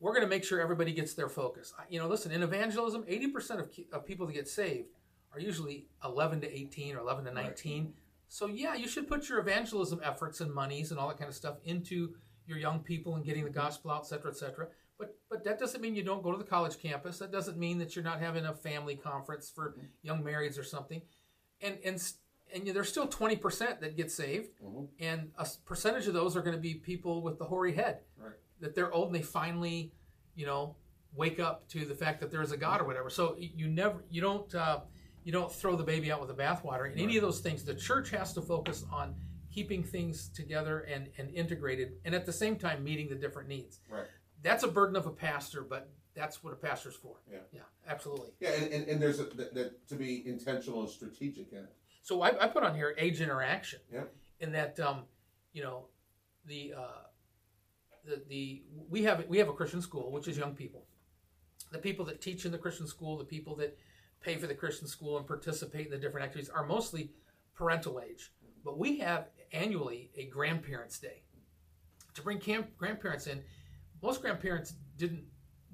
[0.00, 1.72] we're gonna make sure everybody gets their focus.
[1.88, 4.88] You know, listen, in evangelism, eighty percent of of people that get saved
[5.32, 7.94] are usually eleven to eighteen or eleven to nineteen.
[8.28, 11.34] So yeah, you should put your evangelism efforts and monies and all that kind of
[11.34, 12.14] stuff into
[12.46, 13.60] your young people and getting the mm-hmm.
[13.60, 14.68] gospel out, et cetera, et cetera.
[14.98, 17.18] But but that doesn't mean you don't go to the college campus.
[17.18, 19.86] That doesn't mean that you're not having a family conference for mm-hmm.
[20.02, 21.02] young marrieds or something.
[21.60, 22.02] And and
[22.52, 24.84] and there's still twenty percent that get saved, mm-hmm.
[24.98, 28.32] and a percentage of those are going to be people with the hoary head Right.
[28.60, 29.92] that they're old and they finally,
[30.34, 30.76] you know,
[31.14, 33.10] wake up to the fact that there is a God or whatever.
[33.10, 34.80] So you never you don't uh,
[35.24, 36.90] you don't throw the baby out with the bathwater.
[36.92, 39.14] In any of those things, the church has to focus on
[39.52, 43.80] keeping things together and and integrated, and at the same time meeting the different needs
[43.90, 44.06] Right.
[44.42, 47.16] that's a burden of a pastor, but that's what a pastor's for.
[47.30, 47.38] Yeah.
[47.52, 48.30] yeah, absolutely.
[48.40, 51.72] Yeah, and, and, and there's a, that, that to be intentional and strategic in it.
[52.02, 53.80] So I, I put on here age interaction.
[53.92, 54.04] Yeah.
[54.40, 55.02] In that, um,
[55.52, 55.84] you know,
[56.46, 57.02] the uh,
[58.04, 60.86] the the we have we have a Christian school, which is young people.
[61.72, 63.76] The people that teach in the Christian school, the people that
[64.22, 67.10] pay for the Christian school and participate in the different activities are mostly
[67.54, 68.32] parental age.
[68.64, 71.22] But we have annually a grandparents' day
[72.14, 73.42] to bring camp, grandparents in.
[74.02, 75.24] Most grandparents didn't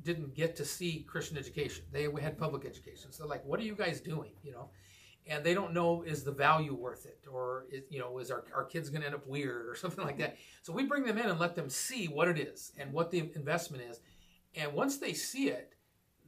[0.02, 1.84] didn't get to see Christian education.
[1.90, 3.10] They had public education.
[3.10, 4.30] So like, what are you guys doing?
[4.44, 4.70] You know,
[5.28, 8.44] and they don't know is the value worth it or is you know is our,
[8.54, 11.18] our kids going to end up weird or something like that so we bring them
[11.18, 14.00] in and let them see what it is and what the investment is
[14.54, 15.74] and once they see it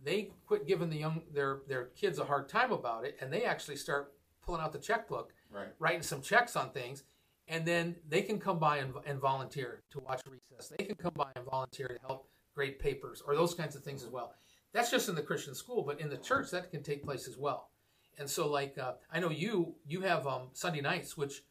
[0.05, 3.45] they quit giving the young their their kids a hard time about it and they
[3.45, 4.13] actually start
[4.45, 5.69] pulling out the checkbook Right.
[5.79, 7.05] writing some checks on things
[7.49, 10.69] and then they can come by and, and volunteer to watch recess.
[10.77, 14.03] They can come by and volunteer to help grade papers or those kinds of things
[14.05, 14.35] as well.
[14.75, 17.39] That's just in the christian school but in the church that can take place as
[17.39, 17.71] well.
[18.19, 21.43] And so, like, uh, I know you you have um, Sunday nights, which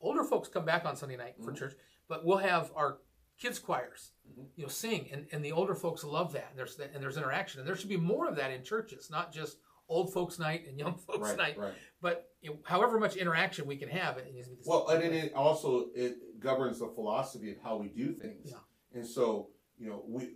[0.00, 1.74] older folks come back on Sunday night for church,
[2.08, 2.98] but we'll have our
[3.38, 4.46] kids choirs, mm-hmm.
[4.56, 6.48] you know, sing, and, and the older folks love that.
[6.50, 9.32] And there's and there's interaction, and there should be more of that in churches, not
[9.32, 11.74] just old folks night and young folks Right, night, right.
[12.00, 14.62] but you know, however much interaction we can have, it needs to be.
[14.66, 18.50] Well, and it also it governs the philosophy of how we do things.
[18.50, 18.58] Yeah.
[18.94, 20.30] And so, you know, we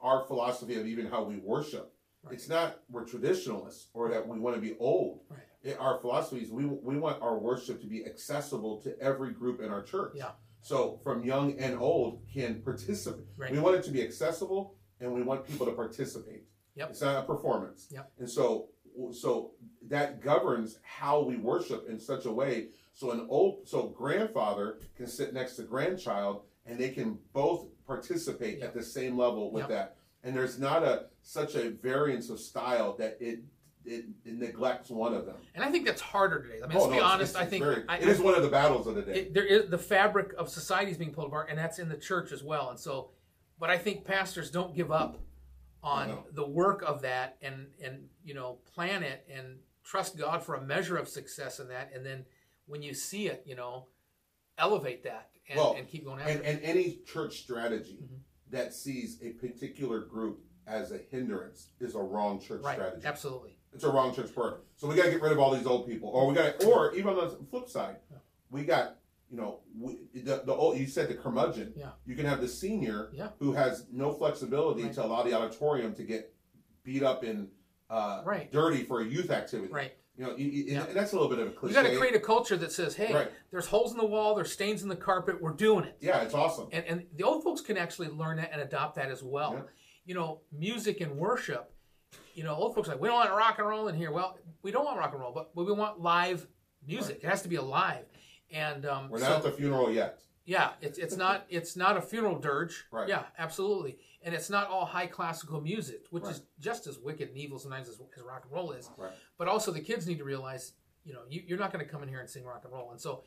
[0.00, 2.34] our philosophy of even how we worship, Right.
[2.34, 5.20] it's not we're traditionalists or that we want to be old.
[5.28, 5.40] Right.
[5.62, 9.60] It, our philosophy is we we want our worship to be accessible to every group
[9.60, 10.12] in our church.
[10.16, 10.30] Yeah.
[10.62, 13.26] So from young and old can participate.
[13.36, 13.50] Right.
[13.52, 16.44] We want it to be accessible, and we want people to participate.
[16.76, 16.90] Yep.
[16.90, 17.88] It's not a performance.
[17.90, 18.12] Yep.
[18.20, 18.68] And so,
[19.12, 19.52] so
[19.88, 22.68] that governs how we worship in such a way.
[22.94, 28.58] So an old, so grandfather can sit next to grandchild, and they can both participate
[28.60, 28.68] Yep.
[28.68, 29.68] at the same level with Yep.
[29.70, 29.96] that.
[30.22, 33.40] And there's not a such a variance of style that it
[33.84, 35.36] it, it neglects one of them.
[35.54, 36.60] and I think that's harder today.
[36.62, 37.32] I mean, Oh, let's no, be honest.
[37.32, 39.12] it's I think very- I, it is one of the battles of the day.
[39.14, 41.96] it, there is the fabric of society is being pulled apart, and that's in the
[41.96, 42.70] church as well.
[42.70, 43.10] And so,
[43.58, 45.20] but I think pastors don't give up
[45.82, 46.24] on No.
[46.32, 50.60] the work of that, and and you know plan it and trust God for a
[50.60, 52.24] measure of success in that, and then
[52.66, 53.88] when you see it, you know,
[54.58, 56.46] elevate that and, Well, and keep going after and, it.
[56.54, 58.20] and any church strategy Mhm.
[58.50, 63.04] that sees a particular group as a hindrance is a wrong church Right, strategy.
[63.04, 63.58] absolutely.
[63.74, 64.58] It's a wrong church prayer.
[64.76, 66.94] So we got to get rid of all these old people, or we got, or
[66.94, 67.96] even on the flip side,
[68.50, 68.96] we got,
[69.30, 70.76] you know, we, the the old.
[70.78, 71.72] You said the curmudgeon.
[71.76, 71.90] Yeah.
[72.04, 73.28] You can have the senior Yeah.
[73.38, 74.92] who has no flexibility Right.
[74.94, 76.34] to allow the auditorium to get
[76.84, 77.48] beat up and
[77.88, 78.50] uh, Right.
[78.52, 79.72] dirty for a youth activity.
[79.72, 79.92] Right.
[80.16, 80.86] You know, you, you- Yeah.
[80.92, 81.74] that's a little bit of a cliche.
[81.74, 83.30] got to create a culture that says, "Hey, Right.
[83.50, 85.40] there's holes in the wall, there's stains in the carpet.
[85.40, 86.68] We're doing it." yeah, it's awesome.
[86.72, 89.66] and, and the old folks can actually learn that and adopt that as well.
[90.04, 91.71] You know, music and worship.
[92.34, 94.10] You know, old folks are like we don't want rock and roll in here.
[94.10, 96.46] Well, we don't want rock and roll, but, but we want live
[96.86, 97.20] music.
[97.22, 98.04] It has to be alive.
[98.50, 100.18] And um, We're so, not at the funeral yet.
[100.44, 102.84] yeah, it's it's not it's not a funeral dirge.
[102.90, 103.08] Right.
[103.08, 103.98] Yeah, absolutely.
[104.24, 106.32] And it's not all high classical music, which Right.
[106.32, 108.88] is just as wicked and evil sometimes as, as rock and roll is.
[108.96, 109.12] Right.
[109.36, 110.72] But also the kids need to realize,
[111.04, 112.92] you know, you, you're not going to come in here and sing rock and roll.
[112.92, 113.24] And so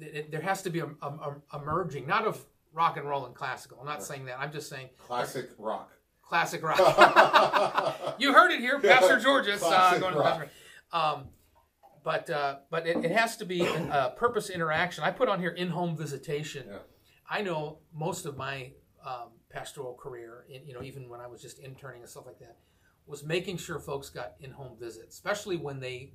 [0.00, 3.06] th- th- there has to be a, a, a, a merging, not of rock and
[3.06, 3.78] roll and classical.
[3.78, 4.38] I'm not saying that.
[4.40, 5.90] I'm just saying Classic rock.
[6.30, 8.14] Classic rock.
[8.20, 10.48] you heard it here, Pastor Georges uh, Classic going to the rock.
[10.92, 11.24] Um,
[12.04, 15.02] but uh, but it, it has to be a purpose interaction.
[15.02, 16.66] I put on here in-home visitation.
[16.70, 16.78] Yeah.
[17.28, 18.70] I know most of my
[19.04, 22.38] um, pastoral career, in, you know, even when I was just interning and stuff like
[22.38, 22.58] that,
[23.08, 26.12] was making sure folks got in-home visits, especially when they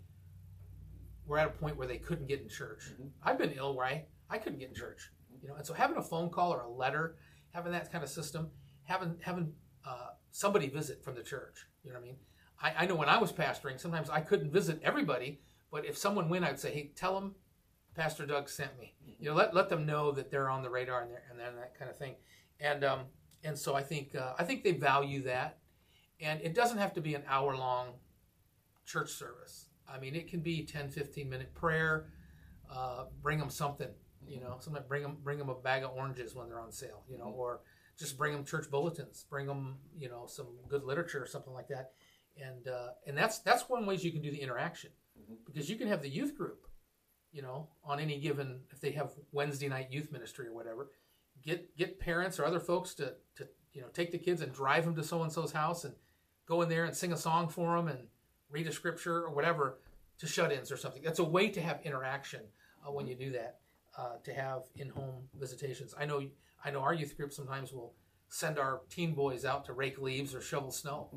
[1.27, 2.93] were at a point where they couldn't get in church.
[2.97, 3.09] Mhm.
[3.21, 5.97] I've been ill where I, I couldn't get in church, you know, and so having
[5.97, 7.17] a phone call or a letter,
[7.51, 8.49] having that kind of system,
[8.85, 9.51] having having
[9.85, 12.15] uh, somebody visit from the church, you know what I mean?
[12.61, 16.29] I, I know when I was pastoring, sometimes I couldn't visit everybody, but if someone
[16.29, 17.35] went, I'd say, hey, tell them
[17.95, 18.93] Pastor Doug sent me.
[19.19, 21.89] You know, let, let them know that they're on the radar and, and that kind
[21.89, 22.15] of thing.
[22.59, 23.01] And um,
[23.43, 25.57] and so I think uh, I think they value that,
[26.19, 27.89] and it doesn't have to be an hour long
[28.85, 29.67] church service.
[29.87, 32.07] I mean, it can be 10, 15 minute prayer.
[32.73, 33.89] Uh, bring them something,
[34.27, 34.57] you know.
[34.59, 37.25] Sometimes bring them bring them a bag of oranges when they're on sale, you know,
[37.25, 37.61] or
[37.97, 39.25] just bring them church bulletins.
[39.29, 41.91] Bring them, you know, some good literature or something like that.
[42.41, 45.37] And uh, and that's that's one ways you can do the interaction Mhm.
[45.45, 46.67] because you can have the youth group,
[47.31, 50.91] you know, on any given if they have Wednesday night youth ministry or whatever.
[51.41, 54.83] Get get parents or other folks to to you know take the kids and drive
[54.85, 55.95] them to so and so's house and
[56.45, 58.07] go in there and sing a song for them and
[58.49, 59.79] read a scripture or whatever
[60.17, 61.01] to shut-ins or something.
[61.01, 62.41] That's a way to have interaction
[62.85, 63.59] uh, when you do that.
[63.97, 65.95] Uh, to have in-home visitations.
[65.97, 66.21] I know
[66.65, 67.93] I know our youth group sometimes will
[68.29, 71.09] send our teen boys out to rake leaves or shovel snow.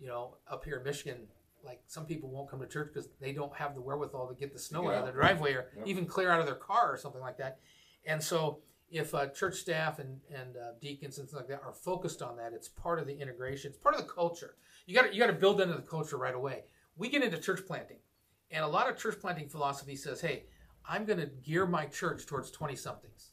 [0.00, 1.28] You know, up here in Michigan,
[1.62, 4.52] like some people won't come to church because they don't have the wherewithal to get
[4.52, 5.86] the snow out of their driveway or Yep.
[5.86, 7.58] even clear out of their car or something like that.
[8.06, 11.72] And so, if uh, church staff and and uh, deacons and things like that are
[11.72, 13.70] focused on that, it's part of the integration.
[13.70, 14.56] It's part of the culture.
[14.86, 16.64] You got you got to build into the culture right away.
[16.96, 17.98] We get into church planting,
[18.50, 20.44] and a lot of church planting philosophy says, "Hey,
[20.86, 23.30] I'm going to gear my church towards 20 somethings,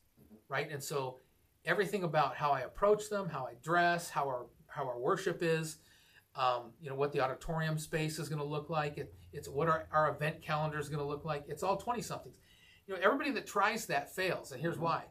[0.48, 1.20] right?" And so,
[1.66, 5.78] everything about how I approach them, how I dress, how our how our worship is,
[6.36, 8.98] um, you know, what the auditorium space is going to look like.
[8.98, 11.44] It, it's what our, our event calendar is going to look like.
[11.48, 12.38] It's all 20 somethings.
[12.88, 14.52] You know, everybody that tries that fails.
[14.52, 15.04] And here's why.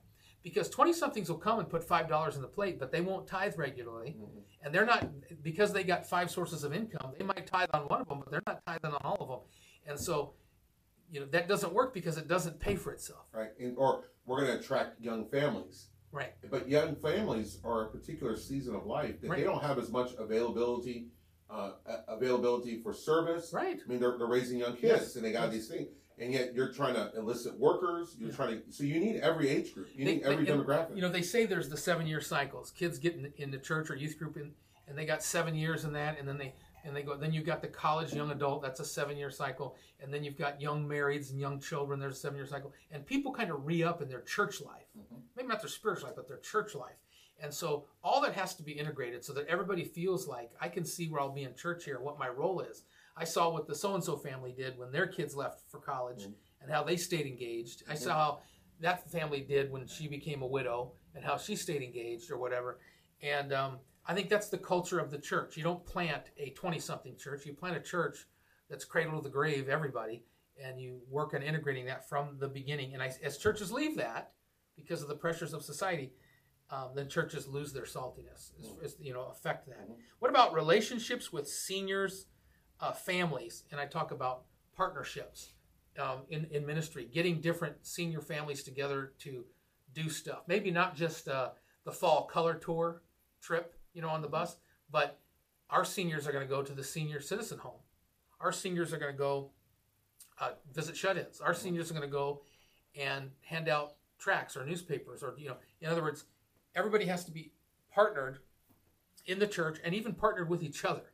[0.43, 3.59] Because 20 somethings will come and put $5 in the plate, but they won't tithe
[3.59, 4.17] regularly.
[4.19, 4.43] Mhm.
[4.63, 5.07] And they're not,
[5.43, 8.31] because they got five sources of income, they might tithe on one of them, but
[8.31, 9.41] they're not tithing on all of them.
[9.87, 10.33] And so,
[11.11, 13.27] you know, that doesn't work because it doesn't pay for itself.
[13.35, 13.51] Right.
[13.59, 15.89] And, or we're going to attract young families.
[16.13, 16.33] Right.
[16.51, 19.39] But young families are a particular season of life that Right.
[19.39, 21.09] they don't have as much availability,
[21.49, 21.73] uh,
[22.09, 23.53] availability for service.
[23.53, 23.79] Right.
[23.85, 25.17] I mean, they're, they're raising young kids Yes.
[25.17, 25.53] and they got Yes.
[25.53, 28.17] these things, and yet you're trying to enlist workers.
[28.19, 28.35] You're Yeah.
[28.37, 29.89] trying to, so you need every age group.
[29.95, 30.97] You They- need every they- demographic.
[30.97, 32.71] You know, they say there's the seven year cycles.
[32.73, 34.53] Kids get in, in the church or youth group, and,
[34.89, 37.15] and they got seven years in that, and then they and they go.
[37.15, 38.63] Then you've got the college young adult.
[38.63, 42.01] That's a seven year cycle, and then you've got young marrieds and young children.
[42.01, 44.87] There's a seven year cycle, and people kind of re up in their church life.
[44.99, 45.20] Mhm.
[45.51, 46.95] Not their spiritual life, but their church life.
[47.43, 50.85] And so all that has to be integrated so that everybody feels like I can
[50.85, 52.85] see where I'll be in church here, what my role is.
[53.17, 56.23] I saw what the so and so family did when their kids left for college
[56.23, 56.35] Mhm.
[56.63, 57.83] and how they stayed engaged.
[57.89, 58.43] I saw how
[58.79, 62.79] that family did when she became a widow and how she stayed engaged or whatever.
[63.21, 65.57] And um, I think that's the culture of the church.
[65.57, 68.29] You don't plant a 20 something church, you plant a church
[68.69, 70.23] that's cradle to the grave, everybody,
[70.57, 72.95] and you work on integrating that from the beginning.
[72.95, 74.33] And I, as churches leave that
[74.83, 76.13] because of the pressures of society,
[76.71, 79.89] um, then churches lose their saltiness, is, is, you know, affect that.
[79.89, 79.97] Mhm.
[80.21, 82.27] What about relationships with seniors,
[82.81, 83.65] uh, families?
[83.71, 85.53] And I talk about partnerships
[85.99, 89.45] um, in, in ministry, getting different senior families together to
[89.93, 90.43] do stuff.
[90.47, 91.51] Maybe not just uh,
[91.85, 93.03] the fall color tour
[93.41, 94.57] trip, you know, on the bus,
[94.91, 95.19] but
[95.69, 97.81] our seniors are going to go to the senior citizen home.
[98.41, 99.51] Our seniors are going to go
[100.41, 101.41] uh, visit shut-ins.
[101.41, 102.43] Our seniors are going to go
[102.99, 106.25] and hand out tracts or newspapers, or you know, in other words,
[106.75, 107.53] everybody has to be
[107.93, 108.39] partnered
[109.27, 111.13] in the church and even partnered with each other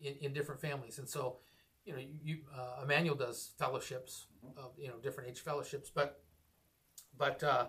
[0.00, 0.98] in, in different families.
[0.98, 1.36] And so,
[1.84, 4.26] you know, you, you uh, Emmanuel does fellowships
[4.56, 6.22] of you know different age fellowships, but
[7.16, 7.66] but uh,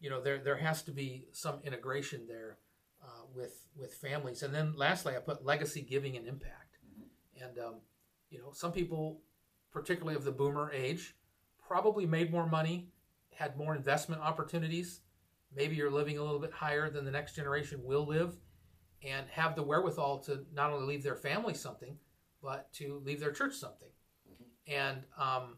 [0.00, 2.58] you know there there has to be some integration there
[3.02, 4.42] uh, with with families.
[4.42, 6.78] And then lastly, I put legacy giving and impact.
[7.40, 7.74] And um,
[8.30, 9.20] you know, some people,
[9.72, 11.16] particularly of the boomer age,
[11.66, 12.88] probably made more money,
[13.34, 15.00] had more investment opportunities.
[15.54, 18.36] Maybe you're living a little bit higher than the next generation will live,
[19.02, 21.98] and have the wherewithal to not only leave their family something,
[22.42, 23.88] but to leave their church something.
[24.66, 25.56] And um,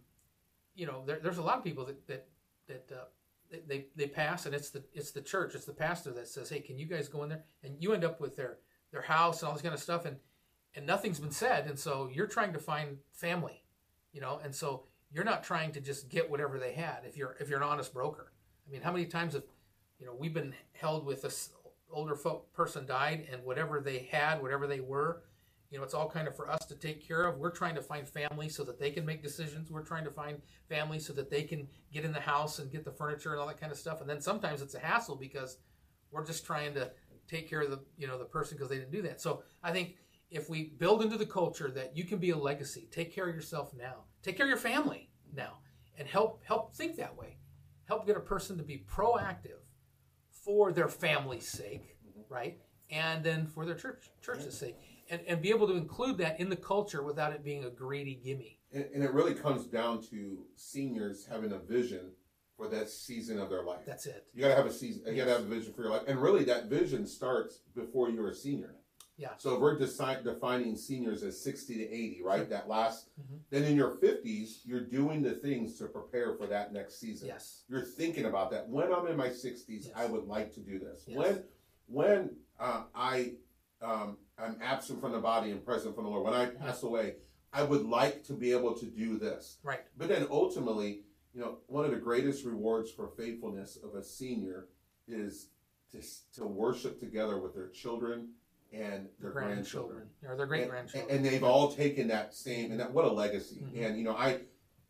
[0.74, 2.28] you know, there, there's a lot of people that that
[2.66, 3.04] that uh,
[3.50, 6.48] they- they they pass, and it's the it's the church, it's the pastor that says,
[6.48, 8.58] "Hey, can you guys go in there?" And you end up with their
[8.90, 10.16] their house and all this kind of stuff, and
[10.74, 13.62] and nothing's been said, and so you're trying to find family,
[14.12, 16.98] you know, and so you're not trying to just get whatever they had.
[17.06, 18.32] If you're if you're an honest broker,
[18.68, 19.44] I mean, how many times have
[20.00, 21.50] you know we've been held with this
[21.90, 25.22] older folk person died, and whatever they had, whatever they were,
[25.70, 27.38] you know, it's all kind of for us to take care of.
[27.38, 29.70] We're trying to find family so that they can make decisions.
[29.70, 32.84] We're trying to find family so that they can get in the house and get
[32.84, 34.00] the furniture and all that kind of stuff.
[34.00, 35.58] And then sometimes it's a hassle because
[36.10, 36.90] we're just trying to
[37.28, 39.20] take care of the you know the person because they didn't do that.
[39.20, 39.96] So I think
[40.34, 43.34] if we build into the culture that you can be a legacy, take care of
[43.34, 45.58] yourself now, take care of your family now,
[45.96, 47.38] and help help think that way,
[47.84, 49.62] help get a person to be proactive
[50.30, 51.96] for their family's sake,
[52.28, 52.58] right,
[52.90, 54.76] and then for their church church's sake,
[55.08, 58.16] and and be able to include that in the culture without it being a greedy
[58.16, 58.58] gimme.
[58.72, 62.10] And, and it really comes down to seniors having a vision
[62.56, 63.82] for that season of their life.
[63.86, 64.26] That's it.
[64.34, 65.04] You gotta have a season.
[65.06, 68.30] You gotta have a vision for your life, and really, that vision starts before you're
[68.30, 68.74] a senior.
[69.16, 69.30] Yeah.
[69.38, 72.38] So if we're deci- defining seniors as sixty to eighty, right?
[72.40, 72.46] Sure.
[72.46, 73.38] That last, Mhm.
[73.50, 77.28] then in your fifties, you're doing the things to prepare for that next season.
[77.28, 77.62] Yes.
[77.68, 78.68] You're thinking about that.
[78.68, 79.94] When I'm in my sixties, Yes.
[79.96, 81.04] I would like to do this.
[81.06, 81.18] Yes.
[81.18, 81.44] When,
[81.86, 83.34] when uh, I
[83.80, 86.24] um, I'm absent from the body and present from the Lord.
[86.24, 87.16] When I pass away,
[87.52, 89.58] I would like to be able to do this.
[89.62, 89.80] Right.
[89.96, 91.04] But then ultimately,
[91.34, 94.68] you know, one of the greatest rewards for faithfulness of a senior
[95.06, 95.50] is
[95.92, 96.00] to,
[96.36, 98.30] to worship together with their children
[98.74, 100.08] and their grandchildren.
[100.26, 101.14] or their great grandchildren.
[101.16, 103.60] And, they've all taken that same, and that, what a legacy.
[103.62, 103.86] Mhm.
[103.86, 104.40] And, you know, I,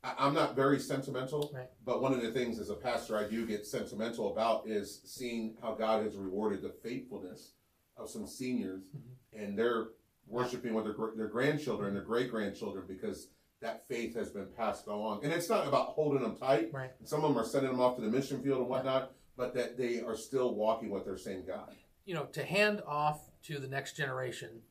[0.03, 1.69] I'm not very sentimental, Right.
[1.85, 5.57] but one of the things as a pastor I do get sentimental about is seeing
[5.63, 7.53] how God has rewarded the faithfulness
[7.97, 9.39] of some seniors Mm-hmm.
[9.45, 9.89] and they're
[10.27, 13.29] worshiping with their, their grandchildren, their great grandchildren, because
[13.61, 15.25] that faith has been passed along.
[15.25, 16.71] And it's not about holding them tight.
[16.73, 16.91] Right.
[17.05, 19.77] Some of them are sending them off to the mission field and whatnot, but that
[19.79, 21.73] they are still walking with their same God.
[22.05, 24.63] You know, to hand off to the next generation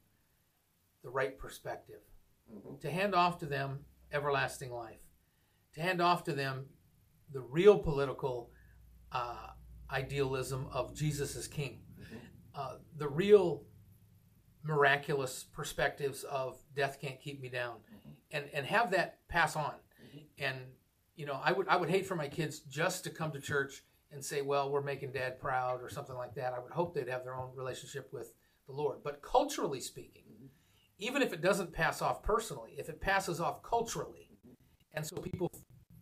[1.04, 2.02] the right perspective,
[2.52, 2.80] Mhm.
[2.82, 5.02] to hand off to them everlasting life,
[5.74, 6.70] to hand off to them
[7.32, 8.52] the real political
[9.12, 9.54] uh,
[9.92, 11.86] idealism of Jesus as King,
[12.56, 13.64] uh, the real
[14.64, 17.84] miraculous perspectives of death can't keep me down,
[18.32, 19.76] and and have that pass on.
[20.38, 20.58] And
[21.16, 23.84] you know, I would I would hate for my kids just to come to church
[24.14, 26.54] and say, "Well, we're making Dad proud" or something like that.
[26.54, 28.34] I would hope they'd have their own relationship with
[28.68, 29.00] the Lord.
[29.04, 30.24] But culturally speaking,
[30.98, 34.30] even if it doesn't pass off personally, if it passes off culturally,
[34.94, 35.52] and so people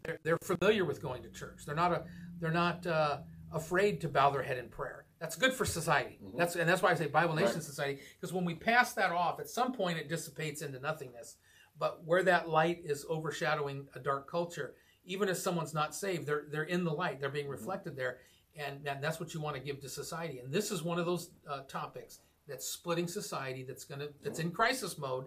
[0.04, 2.04] they're, they're familiar with going to church, they're not a
[2.40, 3.20] they're not uh,
[3.54, 5.06] afraid to bow their head in prayer.
[5.20, 6.20] That's good for society.
[6.38, 7.64] That's and that's why I say Bible Nation Right.
[7.64, 11.38] Society because when we pass that off, at some point it dissipates into nothingness.
[11.78, 14.76] But where that light is overshadowing a dark culture,
[15.12, 17.20] even if someone's not saved, they're they're in the light.
[17.20, 18.18] They're being reflected there,
[18.56, 20.40] and, and that's what you want to give to society.
[20.40, 23.64] And this is one of those uh, topics that's splitting society.
[23.64, 25.26] That's gonna that's in crisis mode,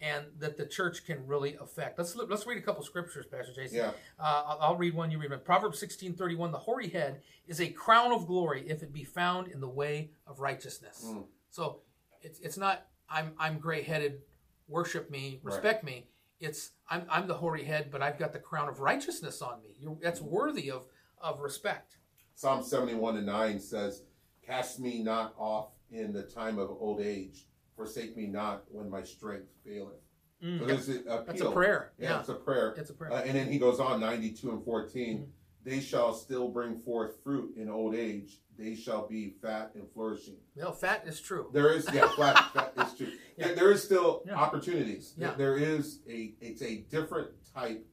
[0.00, 1.98] and that the church can really affect.
[1.98, 3.78] Let's let's read a couple scriptures, Pastor Jason.
[3.78, 3.90] Yeah.
[4.18, 5.10] Uh, I'll- read one.
[5.10, 5.40] You read one.
[5.40, 6.52] Proverbs sixteen thirty one.
[6.52, 10.10] The hoary head is a crown of glory if it be found in the way
[10.26, 11.04] of righteousness.
[11.06, 11.24] Mm.
[11.50, 11.80] So
[12.22, 14.20] it's it's not I'm I'm gray headed.
[14.66, 15.52] Worship me, Right.
[15.54, 16.06] respect me.
[16.44, 19.70] It's I'm I'm the hoary head, but I've got the crown of righteousness on me.
[19.78, 20.86] You're, that's worthy of
[21.20, 21.96] of respect.
[22.34, 24.02] Psalm 71 and 9 says,
[24.44, 29.02] Cast me not off in the time of old age, forsake me not when my
[29.02, 30.02] strength faileth.
[30.44, 30.58] Mm.
[30.58, 31.24] So there's appeal.
[31.26, 31.92] That's a prayer.
[31.96, 32.74] Yeah, Yeah, it's a prayer.
[32.76, 33.12] it's a prayer.
[33.12, 35.16] Uh, and then he goes on, 92 and 14.
[35.18, 35.24] Mm-hmm.
[35.64, 38.40] They shall still bring forth fruit in old age.
[38.58, 40.36] They shall be fat and flourishing.
[40.56, 41.48] well, fat is true.
[41.54, 43.12] There is, yeah, fat, fat is true.
[43.36, 43.52] Yeah.
[43.54, 44.34] There, is still Yeah.
[44.36, 45.14] opportunities.
[45.16, 45.34] Yeah.
[45.34, 47.86] There is a, it's a different type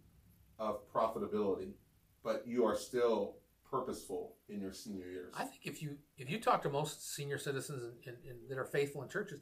[0.59, 1.73] of profitability,
[2.23, 3.37] but you are still
[3.69, 5.33] purposeful in your senior years.
[5.37, 8.57] I think if you if you talk to most senior citizens in, in, in, that
[8.57, 9.39] are faithful in churches,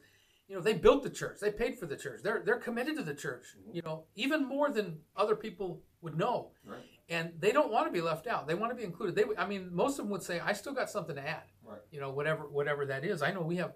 [0.48, 3.02] you know they built the church, they paid for the church, they're they're committed to
[3.02, 3.44] the church.
[3.58, 3.76] Mm-hmm.
[3.76, 6.80] You know even more than other people would know, Right.
[7.08, 8.46] and they don't want to be left out.
[8.46, 9.16] They want to be included.
[9.16, 11.42] They I mean most of them would say I still got something to add.
[11.64, 11.80] Right.
[11.90, 13.22] You know whatever whatever that is.
[13.22, 13.74] I know we have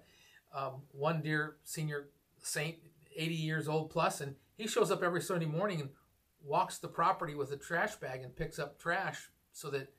[0.53, 2.07] um, one dear senior
[2.45, 2.77] saint,
[3.15, 5.89] eighty years old plus, and he shows up every Sunday morning and
[6.43, 9.91] walks the property with a trash bag and picks up trash so that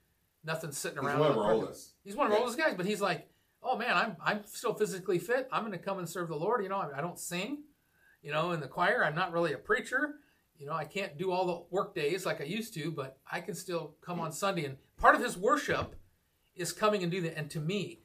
[0.44, 1.18] nothing's sitting He's around.
[1.20, 1.94] one of our oldest.
[2.04, 2.42] He's one of our Yeah.
[2.44, 3.28] oldest guys, but he's like,
[3.62, 5.48] oh man, I'm I'm still physically fit.
[5.52, 6.62] I'm going to come and serve the Lord.
[6.62, 7.64] You know, I, I don't sing,
[8.22, 9.04] you know, in the choir.
[9.04, 10.14] I'm not really a preacher.
[10.58, 13.40] You know, I can't do all the work days like I used to, but I
[13.40, 14.64] can still come on Sunday.
[14.64, 15.94] And part of his worship
[16.54, 17.36] is coming and do that.
[17.36, 18.00] And to me,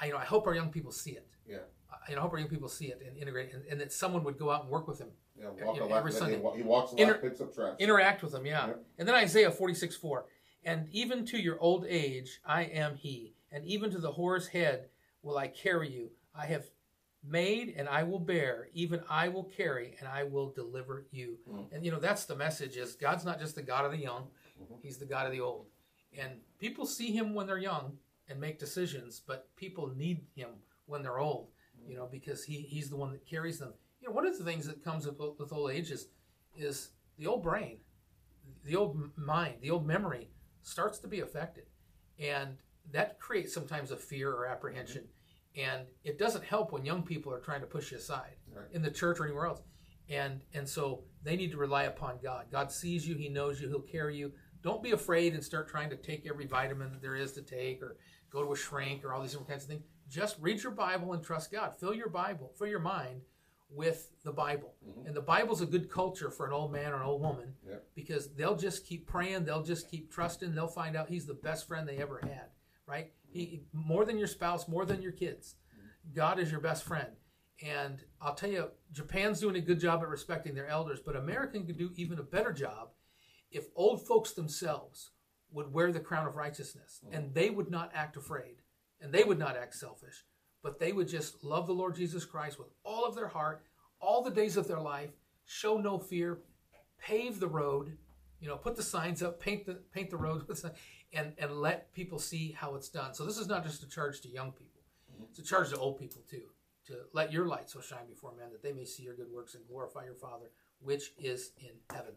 [0.00, 1.26] I you know I hope our young people see it.
[1.48, 1.58] Yeah.
[2.06, 3.92] I, you know, I hope our young people see it and integrate, and, and that
[3.92, 5.98] someone would go out and work with him Yeah, walk you a know, lot.
[5.98, 6.38] every He, Sunday.
[6.38, 7.76] wa- he walks a lot, Inter- picks up trash.
[7.78, 8.84] interact with them yeah Yep.
[8.98, 10.26] and then isaiah 46 4
[10.64, 14.88] and even to your old age i am he and even to the hoar's head
[15.22, 16.64] will i carry you i have
[17.24, 21.66] made and i will bear even i will carry and i will deliver you Mm.
[21.72, 24.28] and you know that's the message is god's not just the god of the young
[24.60, 24.78] Mhm.
[24.82, 25.66] he's the god of the old
[26.18, 27.96] and people see him when they're young
[28.28, 30.50] and make decisions but people need him
[30.86, 31.48] when they're old
[31.86, 34.44] you know because he, he's the one that carries them you know one of the
[34.44, 36.08] things that comes with, with old age is
[36.56, 37.78] is the old brain
[38.64, 40.28] the old mind, the old memory
[40.62, 41.64] starts to be affected.
[42.18, 42.56] And
[42.92, 45.02] that creates sometimes a fear or apprehension.
[45.02, 45.70] Mm-hmm.
[45.70, 48.36] And it doesn't help when young people are trying to push you aside.
[48.54, 48.66] Right.
[48.72, 49.62] in the church or anywhere else.
[50.08, 52.46] And and so they need to rely upon God.
[52.50, 54.32] God sees you, He knows you, He'll carry you.
[54.62, 57.82] Don't be afraid and start trying to take every vitamin that there is to take
[57.82, 57.96] or
[58.30, 59.82] go to a shrink or all these different kinds of things.
[60.08, 61.74] Just read your Bible and trust God.
[61.78, 63.22] Fill your Bible, fill your mind
[63.70, 64.74] with the Bible.
[64.86, 65.06] Mm-hmm.
[65.06, 67.54] And the Bible's a good culture for an old man or an old woman
[67.94, 71.66] because they'll just keep praying, they'll just keep trusting, they'll find out he's the best
[71.66, 72.46] friend they ever had,
[72.86, 73.12] right?
[73.28, 75.56] He more than your spouse, more than your kids.
[75.74, 76.14] Mm-hmm.
[76.14, 77.08] God is your best friend.
[77.64, 81.60] And I'll tell you, Japan's doing a good job at respecting their elders, but America
[81.60, 82.90] could do even a better job
[83.52, 85.10] if old folks themselves
[85.52, 87.16] would wear the crown of righteousness mm.
[87.16, 88.56] and they would not act afraid
[89.00, 90.24] and they would not act selfish,
[90.62, 93.62] but they would just love the Lord Jesus Christ with all of their heart,
[94.00, 95.10] all the days of their life,
[95.44, 96.38] show no fear,
[96.98, 97.96] pave the road,
[98.40, 100.74] you know, put the signs up, paint the paint the road with the-
[101.12, 103.12] and and let people see how it's done.
[103.14, 104.80] So this is not just a charge to young people.
[105.12, 105.24] Mm-hmm.
[105.30, 106.42] It's a charge to old people too.
[106.86, 109.54] To let your light so shine before men that they may see your good works
[109.54, 110.50] and glorify your Father
[110.82, 112.12] which is in heaven.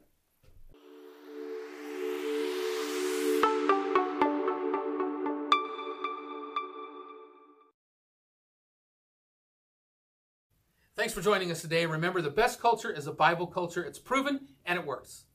[10.97, 11.85] Thanks for joining us today.
[11.85, 13.83] Remember, the best culture is a Bible culture.
[13.83, 15.25] It's proven and it works.